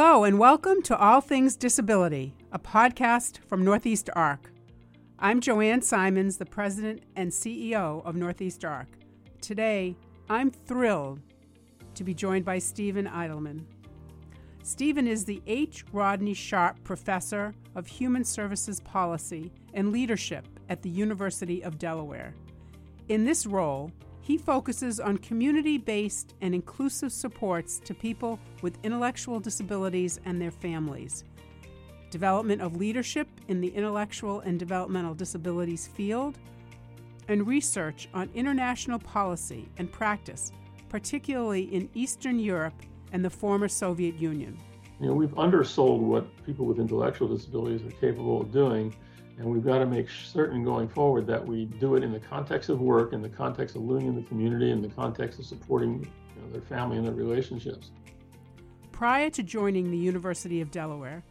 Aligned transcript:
Hello, 0.00 0.22
and 0.22 0.38
welcome 0.38 0.80
to 0.82 0.96
All 0.96 1.20
Things 1.20 1.56
Disability, 1.56 2.32
a 2.52 2.58
podcast 2.60 3.38
from 3.48 3.64
Northeast 3.64 4.08
Arc. 4.14 4.52
I'm 5.18 5.40
Joanne 5.40 5.82
Simons, 5.82 6.36
the 6.36 6.46
president 6.46 7.02
and 7.16 7.32
CEO 7.32 8.06
of 8.06 8.14
Northeast 8.14 8.64
Arc. 8.64 8.86
Today, 9.40 9.96
I'm 10.30 10.52
thrilled 10.52 11.18
to 11.96 12.04
be 12.04 12.14
joined 12.14 12.44
by 12.44 12.60
Steven 12.60 13.08
Eidelman. 13.08 13.64
Steven 14.62 15.08
is 15.08 15.24
the 15.24 15.42
H. 15.48 15.84
Rodney 15.92 16.32
Sharp 16.32 16.76
Professor 16.84 17.52
of 17.74 17.88
Human 17.88 18.22
Services 18.22 18.78
Policy 18.78 19.50
and 19.74 19.90
Leadership 19.90 20.46
at 20.68 20.80
the 20.80 20.90
University 20.90 21.64
of 21.64 21.76
Delaware. 21.76 22.36
In 23.08 23.24
this 23.24 23.46
role, 23.46 23.90
he 24.28 24.36
focuses 24.36 25.00
on 25.00 25.16
community 25.16 25.78
based 25.78 26.34
and 26.42 26.54
inclusive 26.54 27.10
supports 27.10 27.78
to 27.78 27.94
people 27.94 28.38
with 28.60 28.76
intellectual 28.82 29.40
disabilities 29.40 30.20
and 30.26 30.38
their 30.38 30.50
families, 30.50 31.24
development 32.10 32.60
of 32.60 32.76
leadership 32.76 33.26
in 33.48 33.62
the 33.62 33.68
intellectual 33.68 34.40
and 34.40 34.58
developmental 34.58 35.14
disabilities 35.14 35.86
field, 35.86 36.36
and 37.28 37.46
research 37.46 38.06
on 38.12 38.28
international 38.34 38.98
policy 38.98 39.66
and 39.78 39.90
practice, 39.90 40.52
particularly 40.90 41.62
in 41.62 41.88
Eastern 41.94 42.38
Europe 42.38 42.74
and 43.14 43.24
the 43.24 43.30
former 43.30 43.66
Soviet 43.66 44.14
Union. 44.16 44.58
You 45.00 45.06
know, 45.06 45.14
we've 45.14 45.38
undersold 45.38 46.02
what 46.02 46.26
people 46.44 46.66
with 46.66 46.78
intellectual 46.78 47.34
disabilities 47.34 47.80
are 47.80 47.96
capable 47.96 48.42
of 48.42 48.52
doing 48.52 48.94
and 49.38 49.46
we've 49.46 49.64
got 49.64 49.78
to 49.78 49.86
make 49.86 50.08
certain 50.10 50.64
going 50.64 50.88
forward 50.88 51.26
that 51.28 51.44
we 51.44 51.66
do 51.66 51.94
it 51.94 52.02
in 52.02 52.12
the 52.12 52.18
context 52.18 52.68
of 52.68 52.80
work, 52.80 53.12
in 53.12 53.22
the 53.22 53.28
context 53.28 53.76
of 53.76 53.82
living 53.82 54.08
in 54.08 54.16
the 54.16 54.22
community, 54.22 54.70
in 54.70 54.82
the 54.82 54.88
context 54.88 55.38
of 55.38 55.46
supporting 55.46 56.00
you 56.00 56.42
know, 56.42 56.50
their 56.50 56.60
family 56.60 56.96
and 56.96 57.06
their 57.06 57.14
relationships. 57.14 57.92
Prior 58.90 59.30
to 59.30 59.44
joining 59.44 59.92
the 59.92 59.96
University 59.96 60.60
of 60.60 60.72
Delaware, 60.72 61.22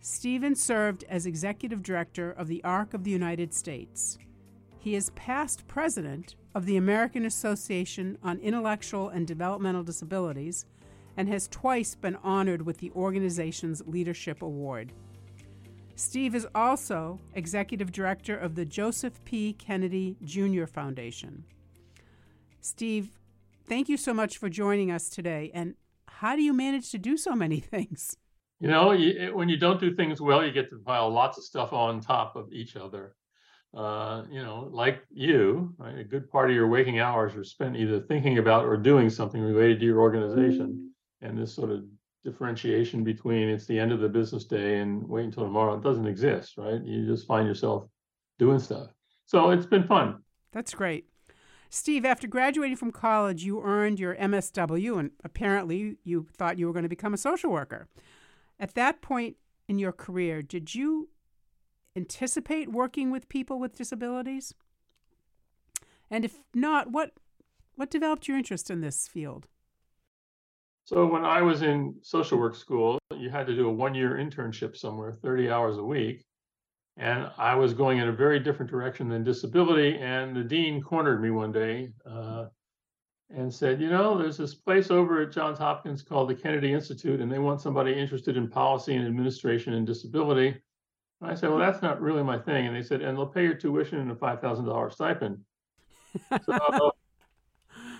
Steven 0.00 0.56
served 0.56 1.04
as 1.08 1.26
executive 1.26 1.82
director 1.82 2.32
of 2.32 2.48
the 2.48 2.62
Arc 2.64 2.92
of 2.92 3.04
the 3.04 3.10
United 3.10 3.54
States. 3.54 4.18
He 4.80 4.96
is 4.96 5.10
past 5.10 5.66
president 5.68 6.34
of 6.56 6.66
the 6.66 6.76
American 6.76 7.24
Association 7.24 8.18
on 8.22 8.38
Intellectual 8.40 9.10
and 9.10 9.26
Developmental 9.26 9.84
Disabilities 9.84 10.66
and 11.16 11.28
has 11.28 11.46
twice 11.48 11.94
been 11.94 12.16
honored 12.22 12.62
with 12.62 12.78
the 12.78 12.90
organization's 12.92 13.82
Leadership 13.86 14.42
Award. 14.42 14.92
Steve 15.98 16.36
is 16.36 16.46
also 16.54 17.18
executive 17.34 17.90
director 17.90 18.36
of 18.36 18.54
the 18.54 18.64
Joseph 18.64 19.22
P. 19.24 19.52
Kennedy 19.52 20.16
Jr. 20.22 20.64
Foundation. 20.64 21.42
Steve, 22.60 23.18
thank 23.66 23.88
you 23.88 23.96
so 23.96 24.14
much 24.14 24.38
for 24.38 24.48
joining 24.48 24.92
us 24.92 25.08
today. 25.08 25.50
And 25.52 25.74
how 26.06 26.36
do 26.36 26.42
you 26.42 26.52
manage 26.52 26.92
to 26.92 26.98
do 26.98 27.16
so 27.16 27.34
many 27.34 27.58
things? 27.74 28.16
You 28.60 28.68
know, 28.68 28.92
you, 28.92 29.34
when 29.34 29.48
you 29.48 29.56
don't 29.56 29.80
do 29.80 29.92
things 29.92 30.20
well, 30.20 30.46
you 30.46 30.52
get 30.52 30.70
to 30.70 30.78
pile 30.78 31.10
lots 31.10 31.36
of 31.36 31.42
stuff 31.42 31.72
on 31.72 32.00
top 32.00 32.36
of 32.36 32.52
each 32.52 32.76
other. 32.76 33.16
Uh, 33.76 34.22
you 34.30 34.40
know, 34.40 34.68
like 34.70 35.02
you, 35.10 35.74
right, 35.78 35.98
a 35.98 36.04
good 36.04 36.30
part 36.30 36.48
of 36.48 36.54
your 36.54 36.68
waking 36.68 37.00
hours 37.00 37.34
are 37.34 37.42
spent 37.42 37.76
either 37.76 37.98
thinking 37.98 38.38
about 38.38 38.64
or 38.64 38.76
doing 38.76 39.10
something 39.10 39.40
related 39.40 39.80
to 39.80 39.86
your 39.86 39.98
organization. 39.98 40.92
And 41.22 41.36
this 41.36 41.52
sort 41.52 41.72
of 41.72 41.82
differentiation 42.24 43.04
between 43.04 43.48
it's 43.48 43.66
the 43.66 43.78
end 43.78 43.92
of 43.92 44.00
the 44.00 44.08
business 44.08 44.44
day 44.44 44.78
and 44.78 45.06
wait 45.08 45.24
until 45.24 45.44
tomorrow. 45.44 45.74
It 45.74 45.82
doesn't 45.82 46.06
exist, 46.06 46.58
right? 46.58 46.82
You 46.82 47.06
just 47.06 47.26
find 47.26 47.46
yourself 47.46 47.88
doing 48.38 48.58
stuff. 48.58 48.88
So 49.26 49.50
it's 49.50 49.66
been 49.66 49.86
fun. 49.86 50.22
That's 50.52 50.74
great. 50.74 51.08
Steve, 51.70 52.04
after 52.04 52.26
graduating 52.26 52.76
from 52.76 52.90
college, 52.90 53.44
you 53.44 53.62
earned 53.62 54.00
your 54.00 54.14
MSW, 54.16 54.98
and 54.98 55.10
apparently 55.22 55.98
you 56.02 56.26
thought 56.36 56.58
you 56.58 56.66
were 56.66 56.72
going 56.72 56.84
to 56.84 56.88
become 56.88 57.12
a 57.12 57.18
social 57.18 57.50
worker. 57.50 57.88
At 58.58 58.74
that 58.74 59.02
point 59.02 59.36
in 59.68 59.78
your 59.78 59.92
career, 59.92 60.40
did 60.40 60.74
you 60.74 61.10
anticipate 61.94 62.72
working 62.72 63.10
with 63.10 63.28
people 63.28 63.58
with 63.58 63.76
disabilities? 63.76 64.54
And 66.10 66.24
if 66.24 66.38
not, 66.54 66.90
what 66.90 67.12
what 67.76 67.90
developed 67.90 68.26
your 68.26 68.36
interest 68.36 68.70
in 68.70 68.80
this 68.80 69.06
field? 69.06 69.46
So 70.88 71.04
when 71.04 71.22
I 71.22 71.42
was 71.42 71.60
in 71.60 71.96
social 72.00 72.38
work 72.38 72.54
school, 72.54 72.98
you 73.14 73.28
had 73.28 73.46
to 73.48 73.54
do 73.54 73.68
a 73.68 73.70
one-year 73.70 74.12
internship 74.12 74.74
somewhere, 74.74 75.18
30 75.20 75.50
hours 75.50 75.76
a 75.76 75.84
week. 75.84 76.24
And 76.96 77.30
I 77.36 77.56
was 77.56 77.74
going 77.74 77.98
in 77.98 78.08
a 78.08 78.12
very 78.12 78.40
different 78.40 78.70
direction 78.70 79.06
than 79.06 79.22
disability. 79.22 79.98
And 79.98 80.34
the 80.34 80.42
dean 80.42 80.80
cornered 80.80 81.20
me 81.20 81.28
one 81.28 81.52
day 81.52 81.90
uh, 82.10 82.46
and 83.28 83.52
said, 83.52 83.82
you 83.82 83.90
know, 83.90 84.16
there's 84.16 84.38
this 84.38 84.54
place 84.54 84.90
over 84.90 85.20
at 85.20 85.30
Johns 85.30 85.58
Hopkins 85.58 86.00
called 86.00 86.30
the 86.30 86.34
Kennedy 86.34 86.72
Institute, 86.72 87.20
and 87.20 87.30
they 87.30 87.38
want 87.38 87.60
somebody 87.60 87.92
interested 87.92 88.38
in 88.38 88.48
policy 88.48 88.96
and 88.96 89.06
administration 89.06 89.74
and 89.74 89.86
disability. 89.86 90.56
And 91.20 91.30
I 91.30 91.34
said, 91.34 91.50
well, 91.50 91.58
that's 91.58 91.82
not 91.82 92.00
really 92.00 92.22
my 92.22 92.38
thing. 92.38 92.66
And 92.66 92.74
they 92.74 92.82
said, 92.82 93.02
and 93.02 93.14
they'll 93.14 93.26
pay 93.26 93.42
your 93.42 93.52
tuition 93.52 94.00
and 94.00 94.10
a 94.10 94.14
$5,000 94.14 94.92
stipend. 94.94 95.40
So 96.46 96.92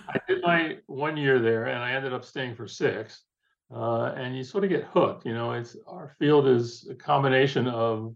I 0.09 0.19
did 0.27 0.41
my 0.41 0.77
one 0.87 1.17
year 1.17 1.39
there, 1.39 1.65
and 1.65 1.83
I 1.83 1.91
ended 1.93 2.13
up 2.13 2.25
staying 2.25 2.55
for 2.55 2.67
six. 2.67 3.23
Uh, 3.71 4.13
and 4.17 4.35
you 4.35 4.43
sort 4.43 4.63
of 4.63 4.69
get 4.71 4.85
hooked. 4.85 5.25
You 5.25 5.33
know, 5.33 5.51
it's 5.51 5.77
our 5.85 6.15
field 6.17 6.47
is 6.47 6.87
a 6.89 6.95
combination 6.95 7.67
of 7.67 8.15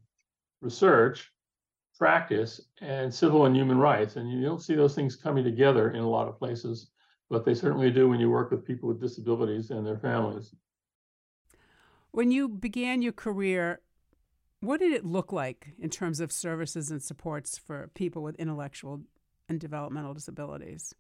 research, 0.62 1.32
practice, 1.98 2.60
and 2.82 3.14
civil 3.14 3.46
and 3.46 3.56
human 3.56 3.78
rights. 3.78 4.16
And 4.16 4.32
you 4.32 4.42
don't 4.42 4.62
see 4.62 4.74
those 4.74 4.96
things 4.96 5.16
coming 5.16 5.44
together 5.44 5.92
in 5.92 6.00
a 6.00 6.10
lot 6.10 6.28
of 6.28 6.40
places, 6.40 6.90
but 7.30 7.46
they 7.46 7.54
certainly 7.54 7.92
do 7.92 8.10
when 8.10 8.20
you 8.20 8.32
work 8.32 8.50
with 8.50 8.66
people 8.66 8.90
with 8.90 9.00
disabilities 9.00 9.70
and 9.70 9.86
their 9.86 10.00
families. 10.00 10.56
When 12.10 12.32
you 12.32 12.48
began 12.48 13.04
your 13.04 13.14
career, 13.14 13.82
what 14.60 14.80
did 14.80 14.92
it 14.92 15.06
look 15.06 15.32
like 15.32 15.74
in 15.78 15.90
terms 15.90 16.20
of 16.20 16.32
services 16.32 16.90
and 16.90 17.02
supports 17.02 17.60
for 17.60 17.92
people 17.94 18.24
with 18.24 18.36
intellectual 18.38 19.02
and 19.48 19.60
developmental 19.60 20.16
disabilities? 20.16 20.96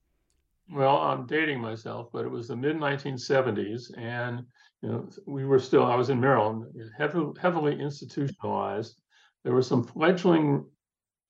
Well, 0.71 0.97
I'm 0.97 1.25
dating 1.25 1.59
myself, 1.59 2.09
but 2.11 2.25
it 2.25 2.31
was 2.31 2.47
the 2.47 2.55
mid 2.55 2.77
1970s, 2.77 3.97
and 3.97 4.43
you 4.81 4.89
know 4.89 5.09
we 5.25 5.45
were 5.45 5.59
still. 5.59 5.85
I 5.85 5.95
was 5.95 6.09
in 6.09 6.19
Maryland, 6.19 6.65
heavily, 6.97 7.33
heavily 7.39 7.79
institutionalized. 7.79 9.01
There 9.43 9.53
were 9.53 9.61
some 9.61 9.83
fledgling 9.83 10.65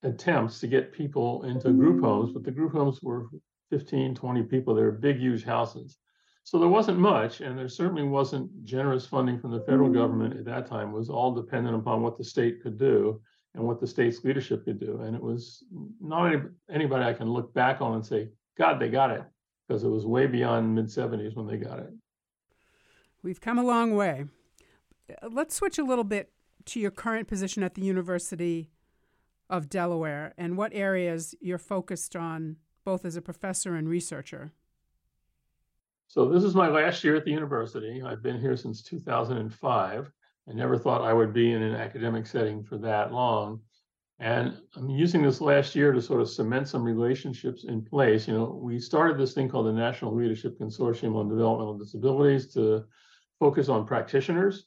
attempts 0.02 0.60
to 0.60 0.66
get 0.66 0.92
people 0.92 1.42
into 1.44 1.72
group 1.72 2.00
mm. 2.00 2.04
homes, 2.04 2.32
but 2.32 2.44
the 2.44 2.50
group 2.50 2.72
homes 2.72 3.00
were 3.02 3.26
15, 3.70 4.14
20 4.14 4.42
people. 4.44 4.74
They 4.74 4.82
were 4.82 4.92
big, 4.92 5.18
huge 5.18 5.44
houses. 5.44 5.98
So 6.44 6.58
there 6.58 6.68
wasn't 6.68 6.98
much, 6.98 7.40
and 7.40 7.58
there 7.58 7.68
certainly 7.68 8.02
wasn't 8.02 8.64
generous 8.64 9.06
funding 9.06 9.40
from 9.40 9.50
the 9.50 9.60
federal 9.60 9.88
government 9.88 10.34
mm. 10.34 10.38
at 10.40 10.44
that 10.44 10.66
time. 10.66 10.90
It 10.90 10.98
was 10.98 11.08
all 11.08 11.34
dependent 11.34 11.74
upon 11.74 12.02
what 12.02 12.18
the 12.18 12.24
state 12.24 12.62
could 12.62 12.78
do 12.78 13.20
and 13.54 13.64
what 13.64 13.80
the 13.80 13.86
state's 13.86 14.22
leadership 14.24 14.64
could 14.64 14.78
do. 14.78 15.00
And 15.00 15.16
it 15.16 15.22
was 15.22 15.64
not 16.00 16.26
any, 16.26 16.42
anybody 16.70 17.04
I 17.04 17.14
can 17.14 17.30
look 17.30 17.54
back 17.54 17.80
on 17.80 17.94
and 17.94 18.04
say, 18.04 18.28
God, 18.56 18.80
they 18.80 18.88
got 18.88 19.10
it 19.10 19.22
because 19.66 19.84
it 19.84 19.88
was 19.88 20.06
way 20.06 20.26
beyond 20.26 20.74
mid 20.74 20.86
70s 20.86 21.36
when 21.36 21.46
they 21.46 21.56
got 21.56 21.78
it. 21.78 21.92
We've 23.22 23.40
come 23.40 23.58
a 23.58 23.64
long 23.64 23.94
way. 23.94 24.26
Let's 25.28 25.54
switch 25.54 25.78
a 25.78 25.84
little 25.84 26.04
bit 26.04 26.30
to 26.66 26.80
your 26.80 26.90
current 26.90 27.28
position 27.28 27.62
at 27.62 27.74
the 27.74 27.82
University 27.82 28.70
of 29.50 29.68
Delaware 29.68 30.34
and 30.38 30.56
what 30.56 30.72
areas 30.74 31.34
you're 31.40 31.58
focused 31.58 32.16
on 32.16 32.56
both 32.84 33.04
as 33.04 33.16
a 33.16 33.22
professor 33.22 33.74
and 33.74 33.88
researcher. 33.88 34.52
So, 36.06 36.28
this 36.28 36.44
is 36.44 36.54
my 36.54 36.68
last 36.68 37.02
year 37.02 37.16
at 37.16 37.24
the 37.24 37.30
university. 37.30 38.02
I've 38.02 38.22
been 38.22 38.40
here 38.40 38.56
since 38.56 38.82
2005. 38.82 40.12
I 40.48 40.52
never 40.52 40.78
thought 40.78 41.02
I 41.02 41.12
would 41.12 41.32
be 41.32 41.52
in 41.52 41.62
an 41.62 41.74
academic 41.74 42.26
setting 42.26 42.62
for 42.62 42.76
that 42.78 43.12
long. 43.12 43.60
And 44.20 44.56
I'm 44.76 44.88
using 44.88 45.22
this 45.22 45.40
last 45.40 45.74
year 45.74 45.92
to 45.92 46.00
sort 46.00 46.20
of 46.20 46.30
cement 46.30 46.68
some 46.68 46.84
relationships 46.84 47.64
in 47.64 47.84
place. 47.84 48.28
You 48.28 48.34
know, 48.34 48.60
we 48.62 48.78
started 48.78 49.18
this 49.18 49.34
thing 49.34 49.48
called 49.48 49.66
the 49.66 49.72
National 49.72 50.14
Leadership 50.14 50.58
Consortium 50.58 51.16
on 51.16 51.28
Developmental 51.28 51.76
Disabilities 51.76 52.52
to 52.54 52.84
focus 53.40 53.68
on 53.68 53.86
practitioners 53.86 54.66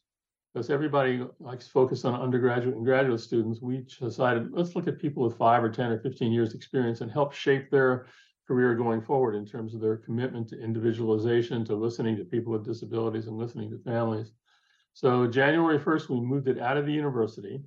because 0.54 0.70
everybody 0.70 1.26
likes 1.40 1.66
to 1.66 1.72
focus 1.72 2.04
on 2.04 2.20
undergraduate 2.20 2.76
and 2.76 2.86
graduate 2.86 3.22
students. 3.22 3.62
We 3.62 3.86
decided 4.00 4.52
let's 4.52 4.76
look 4.76 4.88
at 4.88 5.00
people 5.00 5.24
with 5.24 5.38
five 5.38 5.64
or 5.64 5.70
10 5.70 5.92
or 5.92 6.00
15 6.00 6.32
years 6.32 6.54
experience 6.54 7.00
and 7.00 7.10
help 7.10 7.32
shape 7.32 7.72
their 7.72 8.08
career 8.48 8.76
going 8.76 9.02
forward 9.02 9.36
in 9.36 9.46
terms 9.46 9.74
of 9.74 9.82
their 9.82 9.98
commitment 9.98 10.50
to 10.50 10.62
individualization, 10.62 11.64
to 11.66 11.76
listening 11.76 12.18
to 12.18 12.26
people 12.26 12.52
with 12.52 12.66
disabilities 12.66 13.28
and 13.28 13.38
listening 13.38 13.70
to 13.70 13.78
families. 13.80 14.32
So 14.94 15.28
January 15.28 15.80
1st, 15.80 16.10
we 16.10 16.20
moved 16.20 16.48
it 16.48 16.60
out 16.60 16.78
of 16.78 16.86
the 16.86 16.94
university 16.94 17.62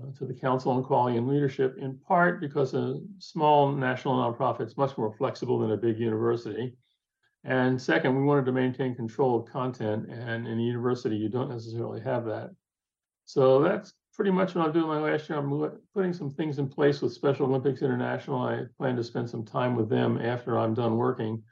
Uh, 0.00 0.06
to 0.18 0.24
the 0.24 0.32
Council 0.32 0.72
on 0.72 0.82
Quality 0.82 1.18
and 1.18 1.28
Leadership, 1.28 1.76
in 1.78 1.98
part 1.98 2.40
because 2.40 2.72
a 2.72 2.98
small 3.18 3.72
national 3.72 4.14
nonprofit 4.14 4.66
is 4.66 4.78
much 4.78 4.96
more 4.96 5.14
flexible 5.18 5.58
than 5.58 5.72
a 5.72 5.76
big 5.76 5.98
university. 5.98 6.72
And 7.44 7.80
second, 7.80 8.16
we 8.16 8.24
wanted 8.24 8.46
to 8.46 8.52
maintain 8.52 8.94
control 8.94 9.38
of 9.38 9.52
content, 9.52 10.08
and 10.08 10.48
in 10.48 10.58
a 10.58 10.62
university, 10.62 11.14
you 11.14 11.28
don't 11.28 11.50
necessarily 11.50 12.00
have 12.00 12.24
that. 12.24 12.52
So 13.26 13.60
that's 13.60 13.92
pretty 14.14 14.30
much 14.30 14.54
what 14.54 14.64
I'm 14.64 14.72
doing 14.72 14.86
my 14.86 14.98
last 14.98 15.28
year. 15.28 15.38
I'm 15.38 15.78
putting 15.92 16.14
some 16.14 16.30
things 16.30 16.58
in 16.58 16.70
place 16.70 17.02
with 17.02 17.12
Special 17.12 17.44
Olympics 17.44 17.82
International. 17.82 18.40
I 18.40 18.62
plan 18.78 18.96
to 18.96 19.04
spend 19.04 19.28
some 19.28 19.44
time 19.44 19.76
with 19.76 19.90
them 19.90 20.16
after 20.16 20.58
I'm 20.58 20.72
done 20.72 20.96
working 20.96 21.42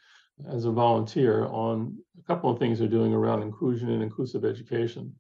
as 0.50 0.64
a 0.64 0.70
volunteer 0.70 1.44
on 1.44 1.98
a 2.18 2.22
couple 2.22 2.50
of 2.50 2.58
things 2.58 2.78
they're 2.78 2.88
doing 2.88 3.12
around 3.12 3.42
inclusion 3.42 3.90
and 3.90 4.02
inclusive 4.02 4.46
education. 4.46 5.14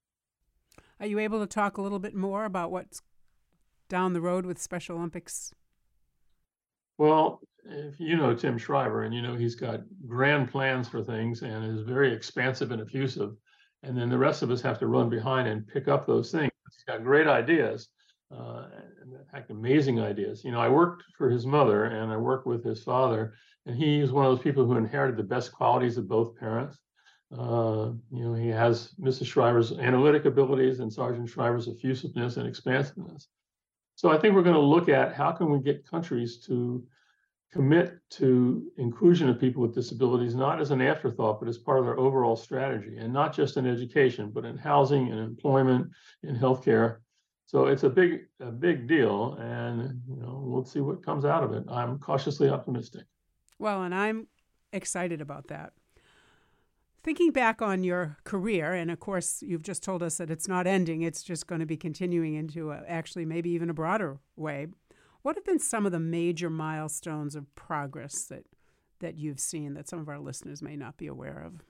Are 0.98 1.06
you 1.06 1.18
able 1.18 1.40
to 1.40 1.46
talk 1.46 1.76
a 1.76 1.82
little 1.82 1.98
bit 1.98 2.14
more 2.14 2.44
about 2.44 2.70
what's 2.70 3.02
down 3.90 4.14
the 4.14 4.20
road 4.22 4.46
with 4.46 4.58
Special 4.58 4.96
Olympics? 4.96 5.52
Well, 6.96 7.40
if 7.64 8.00
you 8.00 8.16
know 8.16 8.34
Tim 8.34 8.56
Shriver 8.56 9.02
and 9.02 9.14
you 9.14 9.20
know 9.20 9.34
he's 9.34 9.54
got 9.54 9.80
grand 10.06 10.50
plans 10.50 10.88
for 10.88 11.02
things 11.02 11.42
and 11.42 11.64
is 11.64 11.82
very 11.82 12.12
expansive 12.14 12.70
and 12.70 12.80
effusive, 12.80 13.32
and 13.82 13.96
then 13.96 14.08
the 14.08 14.18
rest 14.18 14.42
of 14.42 14.50
us 14.50 14.62
have 14.62 14.78
to 14.78 14.86
run 14.86 15.10
behind 15.10 15.48
and 15.48 15.66
pick 15.66 15.88
up 15.88 16.06
those 16.06 16.30
things. 16.30 16.50
He's 16.70 16.84
got 16.86 17.04
great 17.04 17.26
ideas, 17.26 17.88
uh, 18.30 18.66
in 19.02 19.18
fact, 19.32 19.50
amazing 19.50 20.00
ideas. 20.00 20.44
You 20.44 20.52
know, 20.52 20.60
I 20.60 20.68
worked 20.68 21.04
for 21.18 21.28
his 21.28 21.44
mother 21.44 21.84
and 21.84 22.12
I 22.12 22.16
worked 22.16 22.46
with 22.46 22.64
his 22.64 22.82
father, 22.82 23.34
and 23.66 23.76
he 23.76 24.00
was 24.00 24.12
one 24.12 24.24
of 24.24 24.32
those 24.32 24.44
people 24.44 24.64
who 24.64 24.76
inherited 24.76 25.16
the 25.16 25.34
best 25.34 25.52
qualities 25.52 25.98
of 25.98 26.08
both 26.08 26.36
parents. 26.36 26.78
Uh, 27.32 27.92
you 28.10 28.24
know, 28.24 28.34
he 28.34 28.48
has 28.48 28.92
Mrs. 29.00 29.26
Shriver's 29.26 29.72
analytic 29.72 30.24
abilities 30.24 30.80
and 30.80 30.92
Sargent 30.92 31.28
Shriver's 31.28 31.68
effusiveness 31.68 32.36
and 32.36 32.46
expansiveness. 32.46 33.28
So 34.00 34.08
I 34.08 34.16
think 34.16 34.34
we're 34.34 34.42
going 34.42 34.54
to 34.54 34.60
look 34.60 34.88
at 34.88 35.12
how 35.12 35.30
can 35.30 35.50
we 35.50 35.58
get 35.58 35.86
countries 35.86 36.38
to 36.46 36.82
commit 37.52 37.98
to 38.12 38.72
inclusion 38.78 39.28
of 39.28 39.38
people 39.38 39.60
with 39.60 39.74
disabilities, 39.74 40.34
not 40.34 40.58
as 40.58 40.70
an 40.70 40.80
afterthought, 40.80 41.38
but 41.38 41.50
as 41.50 41.58
part 41.58 41.80
of 41.80 41.84
their 41.84 41.98
overall 41.98 42.34
strategy, 42.34 42.96
and 42.96 43.12
not 43.12 43.36
just 43.36 43.58
in 43.58 43.66
education, 43.66 44.30
but 44.30 44.46
in 44.46 44.56
housing 44.56 45.12
and 45.12 45.20
employment, 45.20 45.90
in 46.22 46.34
healthcare. 46.34 47.00
So 47.44 47.66
it's 47.66 47.82
a 47.82 47.90
big, 47.90 48.20
a 48.40 48.50
big 48.50 48.88
deal, 48.88 49.34
and 49.34 50.00
you 50.08 50.16
know 50.16 50.44
we'll 50.46 50.64
see 50.64 50.80
what 50.80 51.04
comes 51.04 51.26
out 51.26 51.44
of 51.44 51.52
it. 51.52 51.64
I'm 51.68 51.98
cautiously 51.98 52.48
optimistic. 52.48 53.04
Well, 53.58 53.82
and 53.82 53.94
I'm 53.94 54.28
excited 54.72 55.20
about 55.20 55.48
that. 55.48 55.74
Thinking 57.02 57.30
back 57.30 57.62
on 57.62 57.82
your 57.82 58.18
career, 58.24 58.72
and 58.74 58.90
of 58.90 59.00
course, 59.00 59.42
you've 59.42 59.62
just 59.62 59.82
told 59.82 60.02
us 60.02 60.18
that 60.18 60.30
it's 60.30 60.46
not 60.46 60.66
ending, 60.66 61.00
it's 61.00 61.22
just 61.22 61.46
going 61.46 61.60
to 61.60 61.66
be 61.66 61.76
continuing 61.76 62.34
into 62.34 62.72
a, 62.72 62.82
actually 62.86 63.24
maybe 63.24 63.50
even 63.50 63.70
a 63.70 63.74
broader 63.74 64.18
way. 64.36 64.66
What 65.22 65.36
have 65.36 65.44
been 65.44 65.58
some 65.58 65.86
of 65.86 65.92
the 65.92 66.00
major 66.00 66.50
milestones 66.50 67.34
of 67.34 67.54
progress 67.54 68.24
that, 68.24 68.44
that 68.98 69.16
you've 69.16 69.40
seen 69.40 69.74
that 69.74 69.88
some 69.88 69.98
of 69.98 70.10
our 70.10 70.18
listeners 70.18 70.60
may 70.60 70.76
not 70.76 70.98
be 70.98 71.06
aware 71.06 71.42
of? 71.46 71.62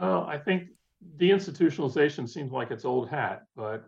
Well, 0.00 0.24
I 0.24 0.38
think 0.38 0.68
deinstitutionalization 1.18 2.28
seems 2.28 2.52
like 2.52 2.70
it's 2.70 2.86
old 2.86 3.10
hat, 3.10 3.42
but 3.54 3.84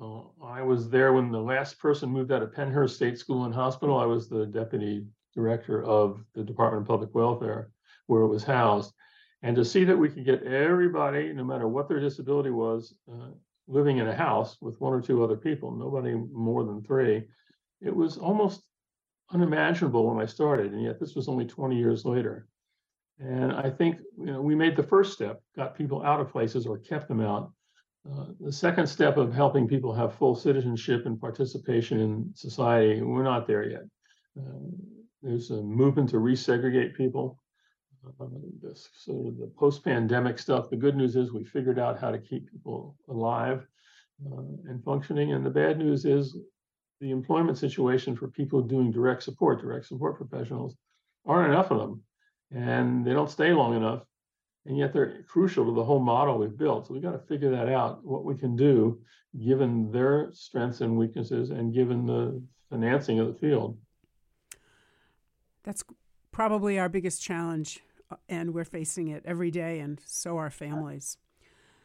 uh, 0.00 0.20
I 0.42 0.62
was 0.62 0.88
there 0.88 1.12
when 1.12 1.30
the 1.30 1.40
last 1.40 1.78
person 1.78 2.10
moved 2.10 2.32
out 2.32 2.42
of 2.42 2.52
Pennhurst 2.52 2.96
State 2.96 3.18
School 3.18 3.44
and 3.44 3.54
Hospital. 3.54 3.98
I 3.98 4.06
was 4.06 4.28
the 4.28 4.46
deputy 4.46 5.06
director 5.34 5.84
of 5.84 6.24
the 6.34 6.42
Department 6.42 6.82
of 6.82 6.88
Public 6.88 7.14
Welfare, 7.14 7.70
where 8.06 8.22
it 8.22 8.28
was 8.28 8.44
housed. 8.44 8.92
And 9.42 9.54
to 9.56 9.64
see 9.64 9.84
that 9.84 9.96
we 9.96 10.08
could 10.08 10.24
get 10.24 10.42
everybody, 10.42 11.32
no 11.32 11.44
matter 11.44 11.68
what 11.68 11.88
their 11.88 12.00
disability 12.00 12.50
was, 12.50 12.94
uh, 13.10 13.28
living 13.68 13.98
in 13.98 14.08
a 14.08 14.14
house 14.14 14.56
with 14.60 14.80
one 14.80 14.92
or 14.92 15.00
two 15.00 15.22
other 15.22 15.36
people, 15.36 15.70
nobody 15.70 16.14
more 16.14 16.64
than 16.64 16.82
three, 16.82 17.24
it 17.80 17.94
was 17.94 18.18
almost 18.18 18.62
unimaginable 19.30 20.06
when 20.06 20.20
I 20.20 20.26
started. 20.26 20.72
And 20.72 20.82
yet 20.82 20.98
this 20.98 21.14
was 21.14 21.28
only 21.28 21.44
20 21.44 21.76
years 21.76 22.04
later. 22.04 22.48
And 23.20 23.52
I 23.52 23.70
think 23.70 23.98
you 24.18 24.26
know, 24.26 24.40
we 24.40 24.54
made 24.54 24.76
the 24.76 24.82
first 24.82 25.12
step, 25.12 25.40
got 25.56 25.76
people 25.76 26.02
out 26.02 26.20
of 26.20 26.30
places 26.30 26.66
or 26.66 26.78
kept 26.78 27.08
them 27.08 27.20
out. 27.20 27.52
Uh, 28.10 28.26
the 28.40 28.52
second 28.52 28.86
step 28.86 29.16
of 29.16 29.34
helping 29.34 29.68
people 29.68 29.92
have 29.92 30.14
full 30.14 30.34
citizenship 30.34 31.04
and 31.04 31.20
participation 31.20 32.00
in 32.00 32.30
society, 32.34 33.02
we're 33.02 33.22
not 33.22 33.46
there 33.46 33.68
yet. 33.68 33.82
Uh, 34.38 34.70
there's 35.20 35.50
a 35.50 35.60
movement 35.60 36.08
to 36.10 36.16
resegregate 36.16 36.94
people. 36.94 37.38
Uh, 38.20 38.26
this 38.62 38.88
sort 38.94 39.26
of 39.26 39.38
the 39.38 39.46
post-pandemic 39.58 40.38
stuff. 40.38 40.70
The 40.70 40.76
good 40.76 40.96
news 40.96 41.16
is 41.16 41.32
we 41.32 41.44
figured 41.44 41.78
out 41.78 42.00
how 42.00 42.10
to 42.10 42.18
keep 42.18 42.50
people 42.50 42.96
alive 43.08 43.66
uh, 44.26 44.42
and 44.68 44.82
functioning, 44.82 45.32
and 45.32 45.44
the 45.44 45.50
bad 45.50 45.78
news 45.78 46.04
is 46.04 46.36
the 47.00 47.10
employment 47.10 47.58
situation 47.58 48.16
for 48.16 48.28
people 48.28 48.60
doing 48.60 48.90
direct 48.90 49.22
support, 49.22 49.60
direct 49.60 49.86
support 49.86 50.16
professionals, 50.16 50.76
aren't 51.26 51.52
enough 51.52 51.70
of 51.70 51.78
them, 51.78 52.02
and 52.50 53.06
they 53.06 53.12
don't 53.12 53.30
stay 53.30 53.52
long 53.52 53.76
enough, 53.76 54.02
and 54.66 54.76
yet 54.76 54.92
they're 54.92 55.22
crucial 55.28 55.64
to 55.64 55.74
the 55.74 55.84
whole 55.84 56.00
model 56.00 56.38
we've 56.38 56.58
built. 56.58 56.86
So 56.86 56.94
we've 56.94 57.02
got 57.02 57.12
to 57.12 57.26
figure 57.26 57.50
that 57.50 57.68
out, 57.68 58.04
what 58.04 58.24
we 58.24 58.34
can 58.34 58.56
do 58.56 59.00
given 59.44 59.92
their 59.92 60.30
strengths 60.32 60.80
and 60.80 60.96
weaknesses, 60.96 61.50
and 61.50 61.72
given 61.74 62.06
the 62.06 62.42
financing 62.70 63.20
of 63.20 63.28
the 63.28 63.34
field. 63.34 63.78
That's 65.62 65.84
probably 66.32 66.78
our 66.78 66.88
biggest 66.88 67.22
challenge, 67.22 67.80
and 68.28 68.54
we're 68.54 68.64
facing 68.64 69.08
it 69.08 69.22
every 69.24 69.50
day, 69.50 69.80
and 69.80 70.00
so 70.04 70.36
are 70.36 70.50
families. 70.50 71.18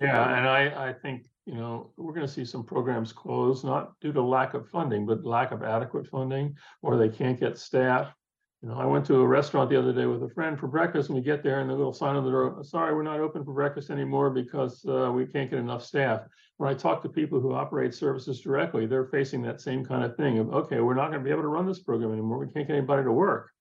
Yeah, 0.01 0.37
and 0.37 0.47
I, 0.47 0.89
I 0.89 0.93
think 0.93 1.25
you 1.45 1.55
know 1.55 1.91
we're 1.97 2.13
going 2.13 2.25
to 2.25 2.31
see 2.31 2.45
some 2.45 2.63
programs 2.63 3.13
close, 3.13 3.63
not 3.63 3.99
due 4.01 4.13
to 4.13 4.21
lack 4.21 4.53
of 4.53 4.67
funding, 4.69 5.05
but 5.05 5.23
lack 5.23 5.51
of 5.51 5.63
adequate 5.63 6.07
funding, 6.07 6.55
or 6.81 6.97
they 6.97 7.09
can't 7.09 7.39
get 7.39 7.57
staff. 7.57 8.13
You 8.61 8.69
know, 8.69 8.75
I 8.75 8.85
went 8.85 9.05
to 9.07 9.15
a 9.15 9.27
restaurant 9.27 9.69
the 9.69 9.77
other 9.77 9.91
day 9.91 10.05
with 10.05 10.23
a 10.23 10.29
friend 10.29 10.57
for 10.57 10.67
breakfast, 10.67 11.09
and 11.09 11.17
we 11.17 11.21
get 11.21 11.43
there, 11.43 11.59
and 11.59 11.69
the 11.69 11.73
little 11.73 11.93
sign 11.93 12.15
on 12.15 12.23
the 12.23 12.31
door, 12.31 12.63
"Sorry, 12.63 12.93
we're 12.95 13.03
not 13.03 13.19
open 13.19 13.43
for 13.43 13.53
breakfast 13.53 13.89
anymore 13.89 14.29
because 14.29 14.85
uh, 14.85 15.11
we 15.13 15.25
can't 15.25 15.49
get 15.49 15.59
enough 15.59 15.83
staff." 15.83 16.21
When 16.57 16.69
I 16.69 16.73
talk 16.73 17.01
to 17.01 17.09
people 17.09 17.39
who 17.39 17.53
operate 17.53 17.93
services 17.93 18.39
directly, 18.39 18.85
they're 18.85 19.07
facing 19.07 19.41
that 19.43 19.59
same 19.59 19.85
kind 19.85 20.03
of 20.03 20.15
thing 20.15 20.39
of, 20.39 20.53
"Okay, 20.53 20.79
we're 20.79 20.95
not 20.95 21.09
going 21.11 21.19
to 21.19 21.25
be 21.25 21.31
able 21.31 21.41
to 21.41 21.49
run 21.49 21.67
this 21.67 21.79
program 21.79 22.11
anymore. 22.11 22.37
We 22.37 22.47
can't 22.47 22.67
get 22.67 22.77
anybody 22.77 23.03
to 23.03 23.11
work." 23.11 23.51